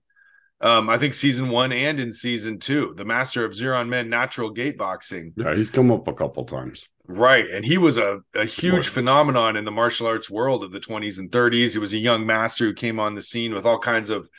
um 0.59 0.89
I 0.89 0.97
think 0.97 1.15
season 1.15 1.49
1 1.49 1.71
and 1.71 1.99
in 1.99 2.11
season 2.11 2.59
2, 2.59 2.93
the 2.95 3.05
master 3.05 3.45
of 3.45 3.53
Ziran 3.53 3.89
Men 3.89 4.09
natural 4.09 4.51
gate 4.51 4.77
boxing. 4.77 5.33
Yeah, 5.35 5.55
he's 5.55 5.71
come 5.71 5.91
up 5.91 6.07
a 6.07 6.13
couple 6.13 6.45
times. 6.45 6.85
Right. 7.07 7.49
And 7.49 7.65
he 7.65 7.77
was 7.77 7.97
a, 7.97 8.19
a 8.35 8.45
huge 8.45 8.87
phenomenon 8.87 9.57
in 9.57 9.65
the 9.65 9.71
martial 9.71 10.07
arts 10.07 10.29
world 10.29 10.63
of 10.63 10.71
the 10.71 10.79
20s 10.79 11.19
and 11.19 11.29
30s. 11.29 11.73
He 11.73 11.79
was 11.79 11.93
a 11.93 11.97
young 11.97 12.25
master 12.25 12.65
who 12.65 12.73
came 12.73 12.99
on 12.99 13.15
the 13.15 13.21
scene 13.21 13.53
with 13.53 13.65
all 13.65 13.79
kinds 13.79 14.09
of 14.09 14.29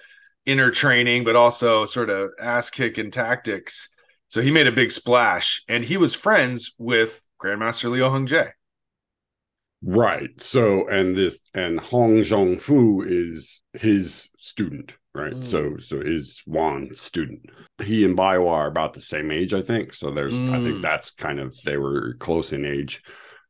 inner 0.47 0.71
training, 0.71 1.25
but 1.25 1.37
also 1.37 1.85
sort 1.85 2.09
of 2.09 2.31
ass 2.41 2.71
kicking 2.71 3.11
tactics. 3.11 3.89
So 4.29 4.41
he 4.41 4.51
made 4.51 4.67
a 4.67 4.73
big 4.73 4.91
splash. 4.91 5.63
And 5.69 5.85
he 5.85 5.97
was 5.97 6.15
friends 6.15 6.73
with 6.79 7.27
Grandmaster 7.43 7.91
Liu 7.91 8.05
Hongjie. 8.05 8.53
Right. 9.85 10.31
So 10.41 10.87
and 10.89 11.17
this 11.17 11.41
and 11.55 11.81
Hong 11.81 12.19
Zhongfu 12.19 13.05
is 13.07 13.63
his 13.73 14.31
student, 14.39 14.95
right? 15.15 15.33
Mm. 15.35 15.45
So 15.45 15.77
so 15.79 15.97
is 15.99 16.43
Wan's 16.47 17.01
student. 17.01 17.41
He 17.83 18.05
and 18.05 18.17
Baihua 18.17 18.49
are 18.51 18.67
about 18.69 18.93
the 18.93 19.01
same 19.01 19.31
age, 19.33 19.53
I 19.55 19.63
think. 19.63 19.93
So 19.95 20.13
there's 20.13 20.35
I 20.49 20.59
Mm. 20.59 20.63
think 20.63 20.83
that's 20.83 21.11
kind 21.11 21.41
of 21.41 21.57
they 21.65 21.77
were 21.79 22.15
close 22.21 22.53
in 22.53 22.65
age. 22.65 23.03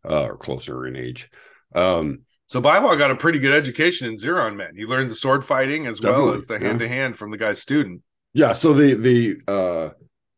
uh, 0.05 0.25
or 0.25 0.37
closer 0.37 0.85
in 0.89 0.97
age. 0.97 1.31
Um, 1.77 2.23
So 2.47 2.61
Baihua 2.61 2.99
got 2.99 3.13
a 3.13 3.17
pretty 3.17 3.39
good 3.39 3.55
education 3.55 4.09
in 4.09 4.17
Ziran 4.17 4.57
men. 4.57 4.75
He 4.75 4.85
learned 4.85 5.11
the 5.11 5.15
sword 5.15 5.45
fighting 5.45 5.87
as 5.87 6.01
well 6.01 6.35
as 6.35 6.47
the 6.49 6.59
hand 6.59 6.81
to 6.81 6.89
hand 6.89 7.17
from 7.17 7.31
the 7.31 7.37
guy's 7.37 7.61
student. 7.63 8.03
Yeah, 8.33 8.51
so 8.53 8.73
the 8.73 8.95
the 8.95 9.37
uh 9.47 9.91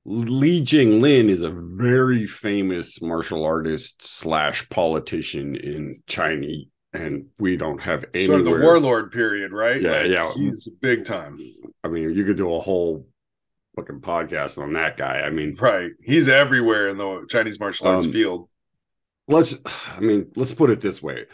Li 0.05 0.61
Jinglin 0.61 1.29
is 1.31 1.43
a 1.43 1.51
very 1.51 2.27
famous 2.27 3.01
martial 3.01 3.45
artist 3.45 4.07
slash 4.07 4.69
politician 4.69 5.57
in 5.57 6.03
China, 6.07 6.47
and 6.93 7.27
we 7.39 7.57
don't 7.57 7.81
have 7.81 8.05
anywhere. 8.13 8.39
Sort 8.45 8.47
of 8.55 8.61
the 8.61 8.65
warlord 8.65 9.13
period, 9.13 9.53
right? 9.53 9.81
Yeah, 9.81 10.03
yeah. 10.03 10.33
He's 10.35 10.69
big 10.83 11.05
time. 11.05 11.39
I 11.83 11.89
mean, 11.89 12.13
you 12.15 12.25
could 12.25 12.37
do 12.37 12.53
a 12.55 12.61
whole 12.61 13.09
fucking 13.77 14.01
podcast 14.01 14.63
on 14.63 14.75
that 14.75 14.97
guy. 14.99 15.21
I 15.23 15.31
mean, 15.31 15.57
Right. 15.59 15.93
He's 16.03 16.29
everywhere 16.29 16.89
in 16.89 16.99
the 16.99 17.25
Chinese 17.29 17.59
martial 17.59 17.87
arts 17.89 18.07
Um, 18.07 18.13
field. 18.13 18.49
let's 19.27 19.55
I 19.97 20.01
mean, 20.01 20.31
let's 20.37 20.53
put 20.55 20.71
it 20.71 20.81
this 20.83 21.03
way. 21.03 21.25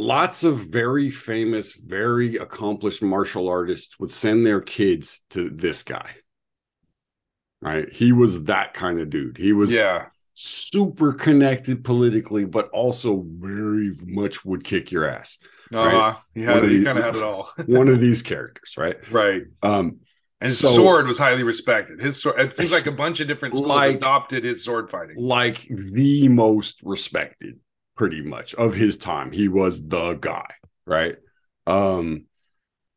Lots 0.00 0.44
of 0.44 0.60
very 0.60 1.10
famous, 1.10 1.74
very 1.74 2.36
accomplished 2.36 3.02
martial 3.02 3.48
artists 3.48 3.98
would 3.98 4.12
send 4.12 4.46
their 4.46 4.60
kids 4.60 5.22
to 5.30 5.50
this 5.50 5.82
guy. 5.82 6.08
Right? 7.60 7.90
He 7.92 8.12
was 8.12 8.44
that 8.44 8.74
kind 8.74 9.00
of 9.00 9.10
dude. 9.10 9.36
He 9.36 9.52
was 9.52 9.70
Yeah. 9.72 10.06
super 10.34 11.12
connected 11.12 11.82
politically, 11.82 12.44
but 12.44 12.68
also 12.70 13.24
very 13.28 13.92
much 14.06 14.44
would 14.44 14.62
kick 14.62 14.92
your 14.92 15.08
ass. 15.08 15.38
Uh, 15.74 16.14
he 16.34 16.44
One 16.46 16.54
had 16.54 16.64
it, 16.64 16.70
he 16.70 16.84
kind 16.84 16.98
of 16.98 17.04
had 17.04 17.16
it 17.16 17.22
all. 17.22 17.50
One 17.66 17.88
of 17.88 18.00
these 18.00 18.22
characters, 18.22 18.74
right? 18.78 18.96
right. 19.10 19.42
Um, 19.62 19.98
And 20.40 20.50
his 20.50 20.60
So- 20.60 20.68
sword 20.70 21.08
was 21.08 21.18
highly 21.18 21.42
respected. 21.42 22.00
His 22.00 22.22
sword 22.22 22.40
it 22.40 22.54
seems 22.54 22.70
like 22.70 22.86
a 22.86 22.92
bunch 22.92 23.18
of 23.18 23.26
different 23.26 23.54
schools 23.56 23.68
Like- 23.68 23.96
adopted 23.96 24.44
his 24.44 24.64
sword 24.64 24.88
fighting. 24.88 25.16
like 25.18 25.66
the 25.68 26.28
most 26.28 26.80
respected, 26.84 27.58
pretty 27.96 28.22
much 28.22 28.54
of 28.54 28.74
his 28.76 28.96
time. 28.96 29.32
He 29.32 29.48
was 29.48 29.84
the 29.88 30.14
guy, 30.14 30.46
right? 30.86 31.16
Um, 31.66 32.26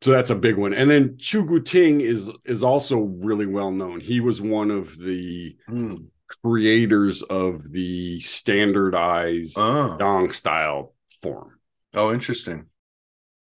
so 0.01 0.11
that's 0.11 0.29
a 0.29 0.35
big 0.35 0.57
one. 0.57 0.73
And 0.73 0.89
then 0.89 1.17
Chu 1.17 1.45
Guiting 1.45 2.01
is 2.01 2.29
is 2.45 2.63
also 2.63 2.97
really 2.99 3.45
well 3.45 3.71
known. 3.71 3.99
He 3.99 4.19
was 4.19 4.41
one 4.41 4.71
of 4.71 4.97
the 4.97 5.55
Hmm. 5.67 5.95
creators 6.43 7.21
of 7.23 7.71
the 7.71 8.19
standardized 8.21 9.57
Oh. 9.59 9.97
Dong 9.97 10.31
style 10.31 10.93
form. 11.21 11.59
oh, 11.93 12.13
interesting. 12.13 12.65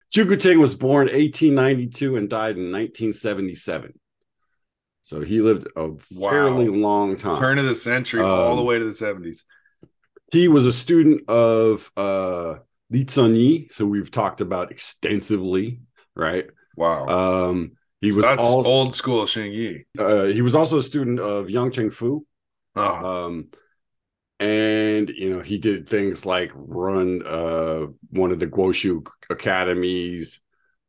Chu 0.09 0.25
Guiting 0.25 0.59
was 0.59 0.75
born 0.75 1.07
1892 1.09 2.15
and 2.17 2.29
died 2.29 2.57
in 2.57 2.71
1977. 2.71 3.93
So 5.01 5.21
he 5.21 5.41
lived 5.41 5.67
a 5.75 5.89
Wow. 6.11 6.29
fairly 6.31 6.67
long 6.67 7.17
time. 7.17 7.39
Turn 7.39 7.57
of 7.59 7.65
the 7.65 7.75
century, 7.75 8.21
all 8.21 8.51
Um, 8.51 8.57
the 8.57 8.63
way 8.63 8.77
to 8.79 8.85
the 8.85 8.93
70s. 8.93 9.43
he 10.31 10.47
was 10.47 10.65
a 10.65 10.71
student 10.73 11.27
of 11.29 11.91
uh 11.97 12.55
Li 12.89 13.05
Zhenyi, 13.05 13.71
so 13.71 13.85
we've 13.85 14.11
talked 14.11 14.41
about 14.41 14.69
extensively, 14.71 15.79
right? 16.21 16.45
Wow. 16.75 17.07
Um 17.07 17.73
he 18.01 18.11
So 18.11 18.17
was 18.17 18.25
that's 18.25 18.41
also 18.41 18.69
old 18.69 18.95
school 18.95 19.25
Xing 19.25 19.53
Yi. 19.53 19.85
uh, 19.97 20.25
he 20.25 20.41
was 20.41 20.55
also 20.55 20.79
a 20.79 20.83
student 20.83 21.19
of 21.19 21.49
Yang 21.49 21.71
Cheng 21.71 21.91
Fu. 21.91 22.25
Oh, 22.75 22.83
Um 23.27 23.49
and 24.39 25.09
you 25.09 25.29
know 25.29 25.41
he 25.41 25.57
did 25.57 25.87
things 25.87 26.25
like 26.25 26.51
run 26.55 27.23
uh 27.25 27.85
one 28.09 28.31
of 28.31 28.39
the 28.39 28.47
Guoshu 28.47 29.05
academies. 29.29 30.41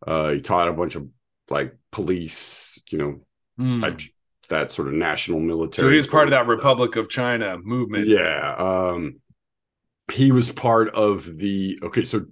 Uh 0.07 0.31
he 0.31 0.41
taught 0.41 0.69
a 0.69 0.73
bunch 0.73 0.95
of 0.97 1.09
like 1.51 1.77
police, 1.91 2.81
you 2.91 2.99
know, 2.99 3.21
type- 3.81 4.01
that 4.49 4.73
sort 4.73 4.89
of 4.89 4.95
national 4.95 5.41
military. 5.41 5.87
so 5.89 5.93
he's 5.93 6.07
part 6.07 6.27
of 6.29 6.31
that. 6.33 6.47
Republic 6.47 6.97
of 6.97 7.09
China 7.09 7.59
movement. 7.59 8.07
Yeah. 8.09 8.55
Um, 8.57 9.21
he 10.13 10.33
was 10.33 10.51
part 10.51 10.91
of 10.95 11.25
the. 11.39 11.79
Okay, 11.83 12.05
so 12.05 12.27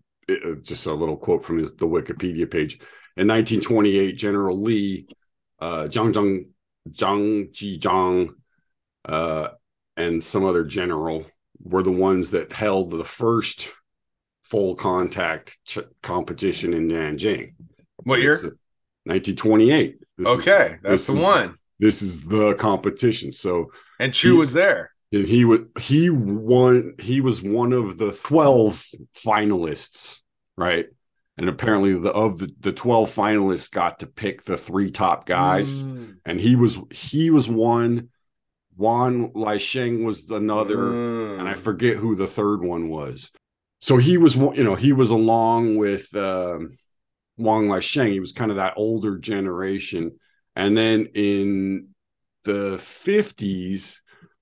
just 0.63 0.87
a 0.87 0.95
little 0.95 1.17
quote 1.17 1.45
from 1.45 1.59
his 1.59 1.73
the 1.75 1.87
Wikipedia 1.87 2.51
page. 2.51 2.75
In 3.17 3.27
1928, 3.29 4.13
General 4.13 4.61
Lee, 4.61 5.07
uh, 5.61 5.83
Zhang 5.85 6.13
Zhang, 6.13 6.47
Zhang 6.91 7.53
Jizhang, 7.53 8.31
uh, 9.05 9.49
and 9.97 10.23
some 10.23 10.45
other 10.45 10.65
general 10.65 11.27
were 11.63 11.83
the 11.83 11.91
ones 11.93 12.31
that 12.31 12.53
held 12.53 12.91
the 12.91 13.05
first 13.05 13.71
full 14.45 14.75
contact 14.75 15.59
ch- 15.67 15.79
competition 16.03 16.73
in 16.73 16.89
Nanjing. 16.89 17.55
What 18.05 18.21
year? 18.21 18.33
It's, 18.33 18.45
uh, 18.45 18.51
1928. 19.05 19.97
This 20.17 20.27
is- 20.27 20.39
okay, 20.41 20.77
that's 20.83 21.07
the 21.07 21.13
is- 21.15 21.19
one. 21.19 21.55
this 21.79 22.03
is 22.03 22.23
the 22.25 22.55
competition. 22.55 23.33
So 23.33 23.71
And 23.99 24.15
Chu 24.15 24.33
he- 24.33 24.39
was 24.39 24.53
there. 24.53 24.93
And 25.13 25.27
he 25.27 25.45
would 25.45 25.69
he 25.79 26.11
won 26.11 26.95
he 26.99 27.21
was 27.21 27.43
one 27.43 27.73
of 27.73 27.99
the 27.99 28.13
12 28.13 28.87
finalists 29.15 30.21
right 30.57 30.87
and 31.37 31.49
apparently 31.49 31.95
the 31.95 32.11
of 32.11 32.39
the, 32.39 32.53
the 32.61 32.73
12 32.73 33.13
finalists 33.15 33.71
got 33.71 34.01
to 34.01 34.07
pick 34.07 34.45
the 34.45 34.57
three 34.57 34.91
top 34.91 35.27
guys 35.27 35.83
Mm. 35.83 36.17
and 36.25 36.41
he 36.41 36.57
was 36.57 36.79
he 36.91 37.31
was 37.31 37.49
one 37.49 38.09
Wan 38.77 39.33
Sheng 39.59 40.05
was 40.05 40.31
another 40.31 40.77
Mm. 40.77 41.41
and 41.41 41.49
I 41.49 41.55
forget 41.55 41.97
who 41.97 42.15
the 42.17 42.27
third 42.27 42.63
one 42.63 42.89
was. 42.89 43.31
So 43.83 43.97
he 43.97 44.17
was, 44.17 44.37
you 44.37 44.65
know, 44.65 44.75
he 44.75 44.93
was 44.93 45.11
along 45.11 45.77
with 45.77 46.15
um, 46.15 46.77
Wang 47.37 47.69
Lai 47.69 47.81
Sheng. 47.81 48.13
He 48.13 48.21
was 48.21 48.33
kind 48.33 48.51
of 48.51 48.57
that 48.59 48.75
older 48.77 49.19
generation. 49.19 50.19
And 50.57 50.77
then 50.77 51.09
in 51.15 51.89
the 52.45 52.77
50s, 52.77 54.01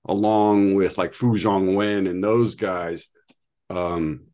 along 0.09 0.75
with 0.75 0.97
like 0.97 1.13
Fu 1.13 1.35
Zhongwen 1.37 2.09
and 2.09 2.23
those 2.23 2.55
guys, 2.55 3.07
um, 3.69 4.25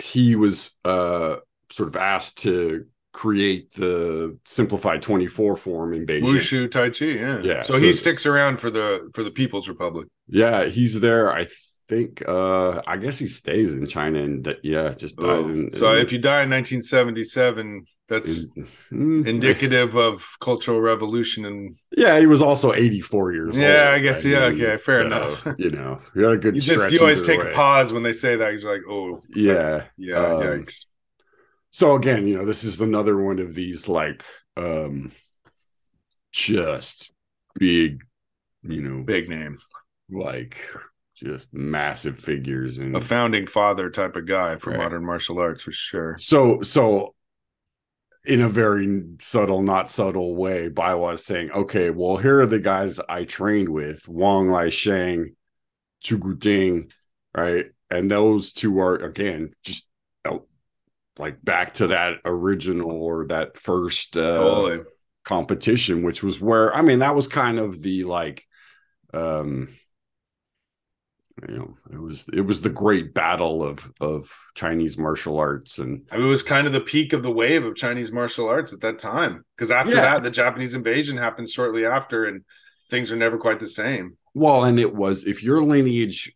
he 0.00 0.36
was 0.36 0.72
uh, 0.84 1.36
sort 1.70 1.88
of 1.88 1.96
asked 1.96 2.38
to 2.42 2.86
create 3.12 3.72
the 3.74 4.36
simplified 4.44 5.00
24 5.00 5.56
form 5.56 5.94
in 5.94 6.04
Beijing. 6.04 6.24
Wushu 6.24 6.70
Tai 6.70 6.90
Chi, 6.90 7.04
yeah. 7.06 7.40
Yeah, 7.42 7.62
So, 7.62 7.74
so- 7.74 7.78
he 7.78 7.92
sticks 7.92 8.26
around 8.26 8.58
for 8.58 8.70
the 8.70 9.10
for 9.14 9.22
the 9.22 9.30
People's 9.30 9.68
Republic. 9.68 10.08
Yeah, 10.28 10.64
he's 10.64 11.00
there. 11.00 11.32
I 11.32 11.46
think. 11.88 12.22
uh 12.28 12.82
I 12.86 12.96
guess 12.96 13.18
he 13.18 13.26
stays 13.26 13.74
in 13.74 13.86
China 13.86 14.22
and 14.22 14.56
yeah, 14.62 14.94
just 14.94 15.16
dies. 15.16 15.46
in, 15.46 15.66
Oh, 15.72 15.76
so 15.76 15.92
in- 15.94 16.02
if 16.04 16.12
you 16.12 16.18
die 16.18 16.42
in 16.42 16.50
1977, 16.50 17.84
that's 18.08 18.44
in- 18.56 18.66
mm, 18.92 19.26
indicative 19.26 19.96
of 19.96 20.24
cultural 20.40 20.80
revolution 20.80 21.44
and 21.46 21.76
Yeah, 21.96 22.18
he 22.20 22.26
was 22.26 22.42
also 22.42 22.72
eighty 22.72 23.00
four 23.00 23.32
years. 23.32 23.54
Old. 23.56 23.62
Yeah, 23.62 23.86
old. 23.86 23.94
I 23.94 23.98
guess, 24.00 24.24
yeah, 24.24 24.44
okay, 24.52 24.76
fair 24.76 25.00
enough. 25.06 25.46
You 25.58 25.70
know, 25.70 26.00
you 26.14 26.22
got 26.22 26.32
a 26.34 26.38
good. 26.38 26.54
you 26.54 26.60
just 26.60 26.90
you 26.92 27.00
always 27.00 27.22
take 27.22 27.40
way. 27.40 27.50
a 27.52 27.54
pause 27.54 27.92
when 27.92 28.02
they 28.02 28.12
say 28.12 28.36
that. 28.36 28.50
He's 28.52 28.64
like, 28.64 28.82
oh 28.88 29.20
Yeah. 29.34 29.84
yeah, 29.96 30.16
Um, 30.24 30.40
yikes. 30.42 30.86
So 31.70 31.96
again, 31.96 32.26
you 32.28 32.36
know, 32.36 32.44
this 32.44 32.62
is 32.64 32.80
another 32.80 33.16
one 33.20 33.38
of 33.40 33.54
these 33.54 33.88
like, 33.88 34.22
um 34.56 35.10
just 36.32 37.12
big, 37.58 38.02
you 38.62 38.82
know, 38.82 39.02
Big 39.04 39.28
name. 39.28 39.58
like 40.10 40.56
just 41.14 41.52
massive 41.54 42.18
figures 42.18 42.78
and 42.78 42.94
A 42.96 43.00
founding 43.00 43.46
father 43.46 43.90
type 43.90 44.16
of 44.16 44.26
guy 44.26 44.56
for 44.56 44.70
Right. 44.70 44.78
modern 44.78 45.04
martial 45.04 45.38
arts 45.38 45.62
for 45.62 45.72
sure. 45.72 46.16
So, 46.18 46.60
so 46.62 47.14
in 48.24 48.40
a 48.40 48.48
very 48.48 49.02
subtle, 49.20 49.62
not 49.62 49.90
subtle 49.90 50.34
way, 50.34 50.70
Baihua 50.70 51.14
is 51.14 51.24
saying, 51.24 51.50
okay, 51.50 51.90
well, 51.90 52.16
here 52.16 52.40
are 52.40 52.46
the 52.46 52.58
guys 52.58 52.98
I 53.08 53.24
trained 53.24 53.68
with 53.68 54.08
Wang 54.08 54.48
Lai 54.48 54.70
Sheng, 54.70 55.36
Chu 56.00 56.18
Guiting, 56.18 56.90
right? 57.36 57.66
And 57.90 58.10
those 58.10 58.52
two 58.52 58.80
are, 58.80 58.96
again, 58.96 59.52
just 59.62 59.88
uh, 60.24 60.38
like 61.18 61.44
back 61.44 61.74
to 61.74 61.88
that 61.88 62.14
original 62.24 62.90
or 62.90 63.26
that 63.26 63.56
first 63.58 64.16
uh, 64.16 64.34
Totally. 64.36 64.84
competition, 65.24 66.02
which 66.02 66.22
was 66.22 66.40
where, 66.40 66.74
I 66.74 66.80
mean, 66.82 67.00
that 67.00 67.14
was 67.14 67.28
kind 67.28 67.58
of 67.58 67.80
the 67.82 68.04
like, 68.04 68.46
um, 69.12 69.68
you 71.48 71.56
know, 71.58 71.76
it 71.92 72.00
was 72.00 72.28
it 72.32 72.40
was 72.42 72.60
the 72.60 72.70
great 72.70 73.14
battle 73.14 73.62
of 73.62 73.92
of 74.00 74.30
Chinese 74.54 74.96
martial 74.98 75.38
arts, 75.38 75.78
and 75.78 76.02
I 76.10 76.16
mean, 76.16 76.26
it 76.26 76.30
was 76.30 76.42
kind 76.42 76.66
of 76.66 76.72
the 76.72 76.80
peak 76.80 77.12
of 77.12 77.22
the 77.22 77.30
wave 77.30 77.64
of 77.64 77.76
Chinese 77.76 78.12
martial 78.12 78.48
arts 78.48 78.72
at 78.72 78.80
that 78.80 78.98
time. 78.98 79.44
Because 79.56 79.70
after 79.70 79.96
Yeah. 79.96 80.02
that, 80.02 80.22
the 80.22 80.30
Japanese 80.30 80.74
invasion 80.74 81.16
happened 81.16 81.48
shortly 81.48 81.84
after, 81.86 82.24
and 82.24 82.42
things 82.88 83.10
are 83.12 83.16
never 83.16 83.38
quite 83.38 83.60
the 83.60 83.66
same. 83.68 84.16
well, 84.34 84.64
and 84.64 84.78
it 84.80 84.94
was 84.94 85.24
if 85.24 85.42
your 85.42 85.62
lineage 85.62 86.34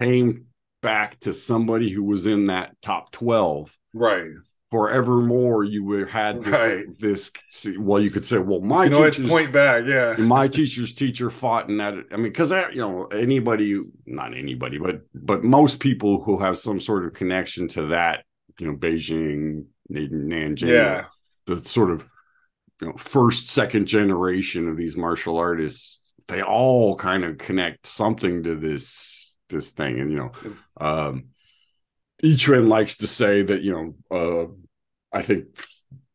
came 0.00 0.46
back 0.82 1.18
to 1.20 1.32
somebody 1.32 1.90
who 1.90 2.04
was 2.04 2.26
in 2.26 2.46
that 2.46 2.80
top 2.82 3.10
twelve 3.12 3.76
Right. 3.94 4.30
Forevermore, 4.70 5.64
you 5.64 5.84
would 5.84 6.08
had 6.08 6.42
this 6.42 6.52
Right. 6.52 6.98
this. 6.98 7.30
Well, 7.78 8.00
you 8.00 8.10
could 8.10 8.24
say, 8.24 8.38
well, 8.38 8.60
my 8.60 8.84
You 8.84 8.90
teachers, 8.90 9.28
point 9.28 9.52
back. 9.52 9.84
Yeah. 9.86 10.14
my 10.18 10.48
teacher's 10.48 10.92
teacher 10.94 11.30
fought 11.30 11.68
in 11.68 11.76
that. 11.78 11.94
I 12.12 12.16
mean, 12.16 12.24
because 12.24 12.50
that 12.50 12.74
you 12.74 12.80
know 12.80 13.06
anybody, 13.06 13.80
not 14.06 14.36
anybody, 14.36 14.78
but 14.78 15.02
but 15.14 15.44
most 15.44 15.80
people 15.80 16.22
who 16.22 16.38
have 16.38 16.58
some 16.58 16.80
sort 16.80 17.04
of 17.04 17.12
connection 17.14 17.68
to 17.68 17.86
that, 17.88 18.24
you 18.58 18.66
know, 18.66 18.76
Beijing, 18.76 19.66
Nanjing, 19.90 20.68
Yeah. 20.68 21.04
the 21.46 21.64
sort 21.64 21.90
of 21.90 22.06
you 22.80 22.88
know 22.88 22.94
first 22.98 23.48
second 23.50 23.86
generation 23.86 24.68
of 24.68 24.76
these 24.76 24.96
martial 24.96 25.38
artists 25.38 26.02
they 26.28 26.42
all 26.42 26.96
kind 26.96 27.24
of 27.24 27.38
connect 27.38 27.86
something 27.86 28.42
to 28.42 28.56
this 28.56 29.38
this 29.48 29.70
thing, 29.70 30.00
and 30.00 30.10
you 30.10 30.16
know, 30.18 30.32
um, 30.80 31.26
Etren 32.22 32.68
likes 32.68 32.96
to 32.98 33.06
say 33.06 33.42
that 33.42 33.62
you 33.62 33.72
know, 34.10 34.50
uh, 35.12 35.16
I 35.16 35.22
think 35.22 35.46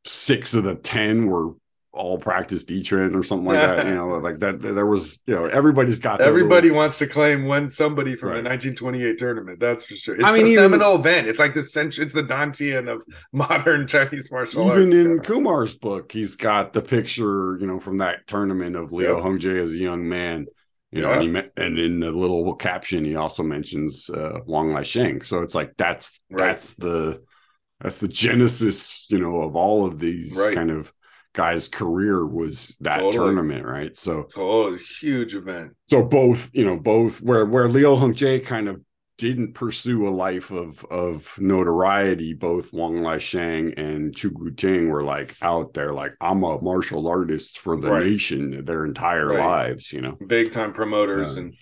six 0.05 0.53
of 0.53 0.63
the 0.63 0.75
ten 0.75 1.27
were 1.27 1.53
all 1.93 2.17
practiced 2.17 2.69
Etren 2.69 3.15
or 3.15 3.23
something 3.23 3.45
like 3.45 3.59
that. 3.59 3.85
You 3.85 3.95
know, 3.95 4.09
like 4.17 4.39
that. 4.39 4.61
There 4.61 4.85
was, 4.85 5.19
you 5.25 5.35
know, 5.35 5.45
everybody's 5.45 5.99
got. 5.99 6.21
Everybody 6.21 6.67
little... 6.67 6.77
wants 6.77 6.97
to 6.99 7.07
claim 7.07 7.45
when 7.45 7.69
somebody 7.69 8.15
from 8.15 8.29
right. 8.29 8.43
the 8.43 8.49
1928 8.49 9.17
tournament. 9.17 9.59
That's 9.59 9.83
for 9.83 9.95
sure. 9.95 10.15
It's 10.15 10.23
I 10.23 10.31
mean, 10.31 10.41
a 10.41 10.49
even, 10.49 10.53
seminal 10.55 10.95
event. 10.95 11.27
It's 11.27 11.39
like 11.39 11.53
the 11.53 11.61
century. 11.61 12.05
It's 12.05 12.13
the 12.13 12.23
Dantian 12.23 12.91
of 12.91 13.03
modern 13.33 13.87
Chinese 13.87 14.31
martial 14.31 14.67
even 14.67 14.83
arts. 14.83 14.95
Even 14.95 15.11
in 15.11 15.19
Kumar's 15.19 15.73
book, 15.73 16.11
he's 16.11 16.35
got 16.35 16.73
the 16.73 16.81
picture, 16.81 17.57
you 17.59 17.67
know, 17.67 17.79
from 17.79 17.97
that 17.97 18.25
tournament 18.25 18.75
of 18.75 18.93
Leo 18.93 19.17
yep. 19.17 19.25
Hongzhi 19.25 19.61
as 19.61 19.71
a 19.73 19.77
young 19.77 20.07
man. 20.07 20.47
You 20.91 21.01
know, 21.01 21.13
and, 21.13 21.37
he, 21.37 21.43
and 21.55 21.79
in 21.79 21.99
the 22.01 22.11
little 22.11 22.53
caption, 22.55 23.05
he 23.05 23.15
also 23.15 23.43
mentions 23.43 24.09
uh, 24.09 24.39
Wang 24.45 24.67
Laisheng. 24.67 25.25
So 25.25 25.41
it's 25.41 25.55
like 25.55 25.73
that's 25.77 26.19
right. 26.29 26.47
that's 26.47 26.73
the 26.73 27.23
that's 27.79 27.99
the 27.99 28.09
genesis, 28.09 29.07
you 29.09 29.19
know, 29.19 29.41
of 29.41 29.55
all 29.55 29.85
of 29.85 29.99
these 29.99 30.35
right. 30.37 30.53
kind 30.53 30.69
of 30.69 30.91
guy's 31.33 31.67
career 31.67 32.25
was 32.25 32.75
that 32.81 32.97
totally. 32.97 33.13
tournament, 33.13 33.65
right? 33.65 33.95
So 33.97 34.27
oh, 34.35 34.77
huge 34.99 35.33
event. 35.33 35.75
So 35.89 36.03
both, 36.03 36.49
you 36.53 36.65
know, 36.65 36.77
both 36.77 37.21
where 37.21 37.45
where 37.45 37.69
Leo 37.69 37.95
Hung 37.95 38.13
Hongzhi 38.13 38.45
kind 38.45 38.67
of 38.67 38.81
didn't 39.21 39.53
pursue 39.53 40.07
a 40.07 40.09
life 40.09 40.49
of 40.49 40.83
of 40.85 41.37
notoriety, 41.37 42.33
both 42.33 42.73
Wang 42.73 42.97
Laisheng 42.97 43.77
and 43.77 44.15
Chu 44.15 44.31
Guiting 44.31 44.89
were 44.89 45.03
like 45.03 45.35
out 45.43 45.75
there, 45.75 45.93
like 45.93 46.15
I'm 46.19 46.43
a 46.43 46.59
martial 46.59 47.07
artist 47.07 47.59
for 47.59 47.79
the 47.79 47.91
right. 47.91 48.03
nation 48.03 48.65
their 48.65 48.83
entire 48.83 49.27
right. 49.27 49.45
lives, 49.45 49.93
you 49.93 50.01
know. 50.01 50.17
Big 50.25 50.51
time 50.51 50.73
promoters 50.73 51.35
yeah. 51.35 51.43
and 51.43 51.55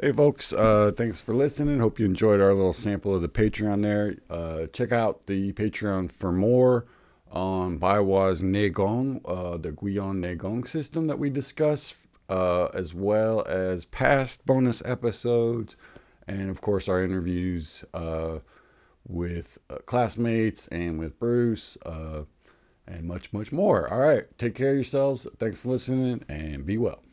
Hey 0.00 0.12
folks, 0.12 0.52
uh, 0.52 0.92
thanks 0.94 1.20
for 1.20 1.34
listening. 1.34 1.80
Hope 1.80 1.98
you 1.98 2.04
enjoyed 2.04 2.40
our 2.40 2.54
little 2.54 2.72
sample 2.72 3.14
of 3.14 3.22
the 3.22 3.28
Patreon 3.28 3.82
there. 3.82 4.14
Uh, 4.30 4.66
check 4.66 4.92
out 4.92 5.26
the 5.26 5.54
Patreon 5.54 6.12
for 6.12 6.30
more 6.30 6.86
on 7.32 7.80
Baihua's 7.80 8.42
Neigong, 8.42 9.22
uh, 9.24 9.56
the 9.56 9.72
Guiyuan 9.72 10.22
Neigong 10.22 10.68
system 10.68 11.06
that 11.08 11.18
we 11.18 11.30
discussed, 11.30 12.06
uh, 12.28 12.66
as 12.74 12.94
well 12.94 13.44
as 13.46 13.86
past 13.86 14.46
bonus 14.46 14.82
episodes, 14.84 15.76
and 16.26 16.50
of 16.50 16.60
course 16.60 16.88
our 16.88 17.02
interviews 17.02 17.84
uh, 17.94 18.40
with 19.06 19.58
uh, 19.70 19.76
classmates 19.86 20.68
and 20.68 20.98
with 20.98 21.18
Bruce, 21.18 21.78
uh, 21.86 22.22
and 22.86 23.04
much, 23.04 23.32
much 23.32 23.52
more. 23.52 23.92
All 23.92 24.00
right, 24.00 24.26
take 24.38 24.54
care 24.54 24.70
of 24.70 24.76
yourselves. 24.76 25.26
Thanks 25.38 25.62
for 25.62 25.70
listening, 25.70 26.24
and 26.28 26.64
be 26.64 26.78
well. 26.78 27.05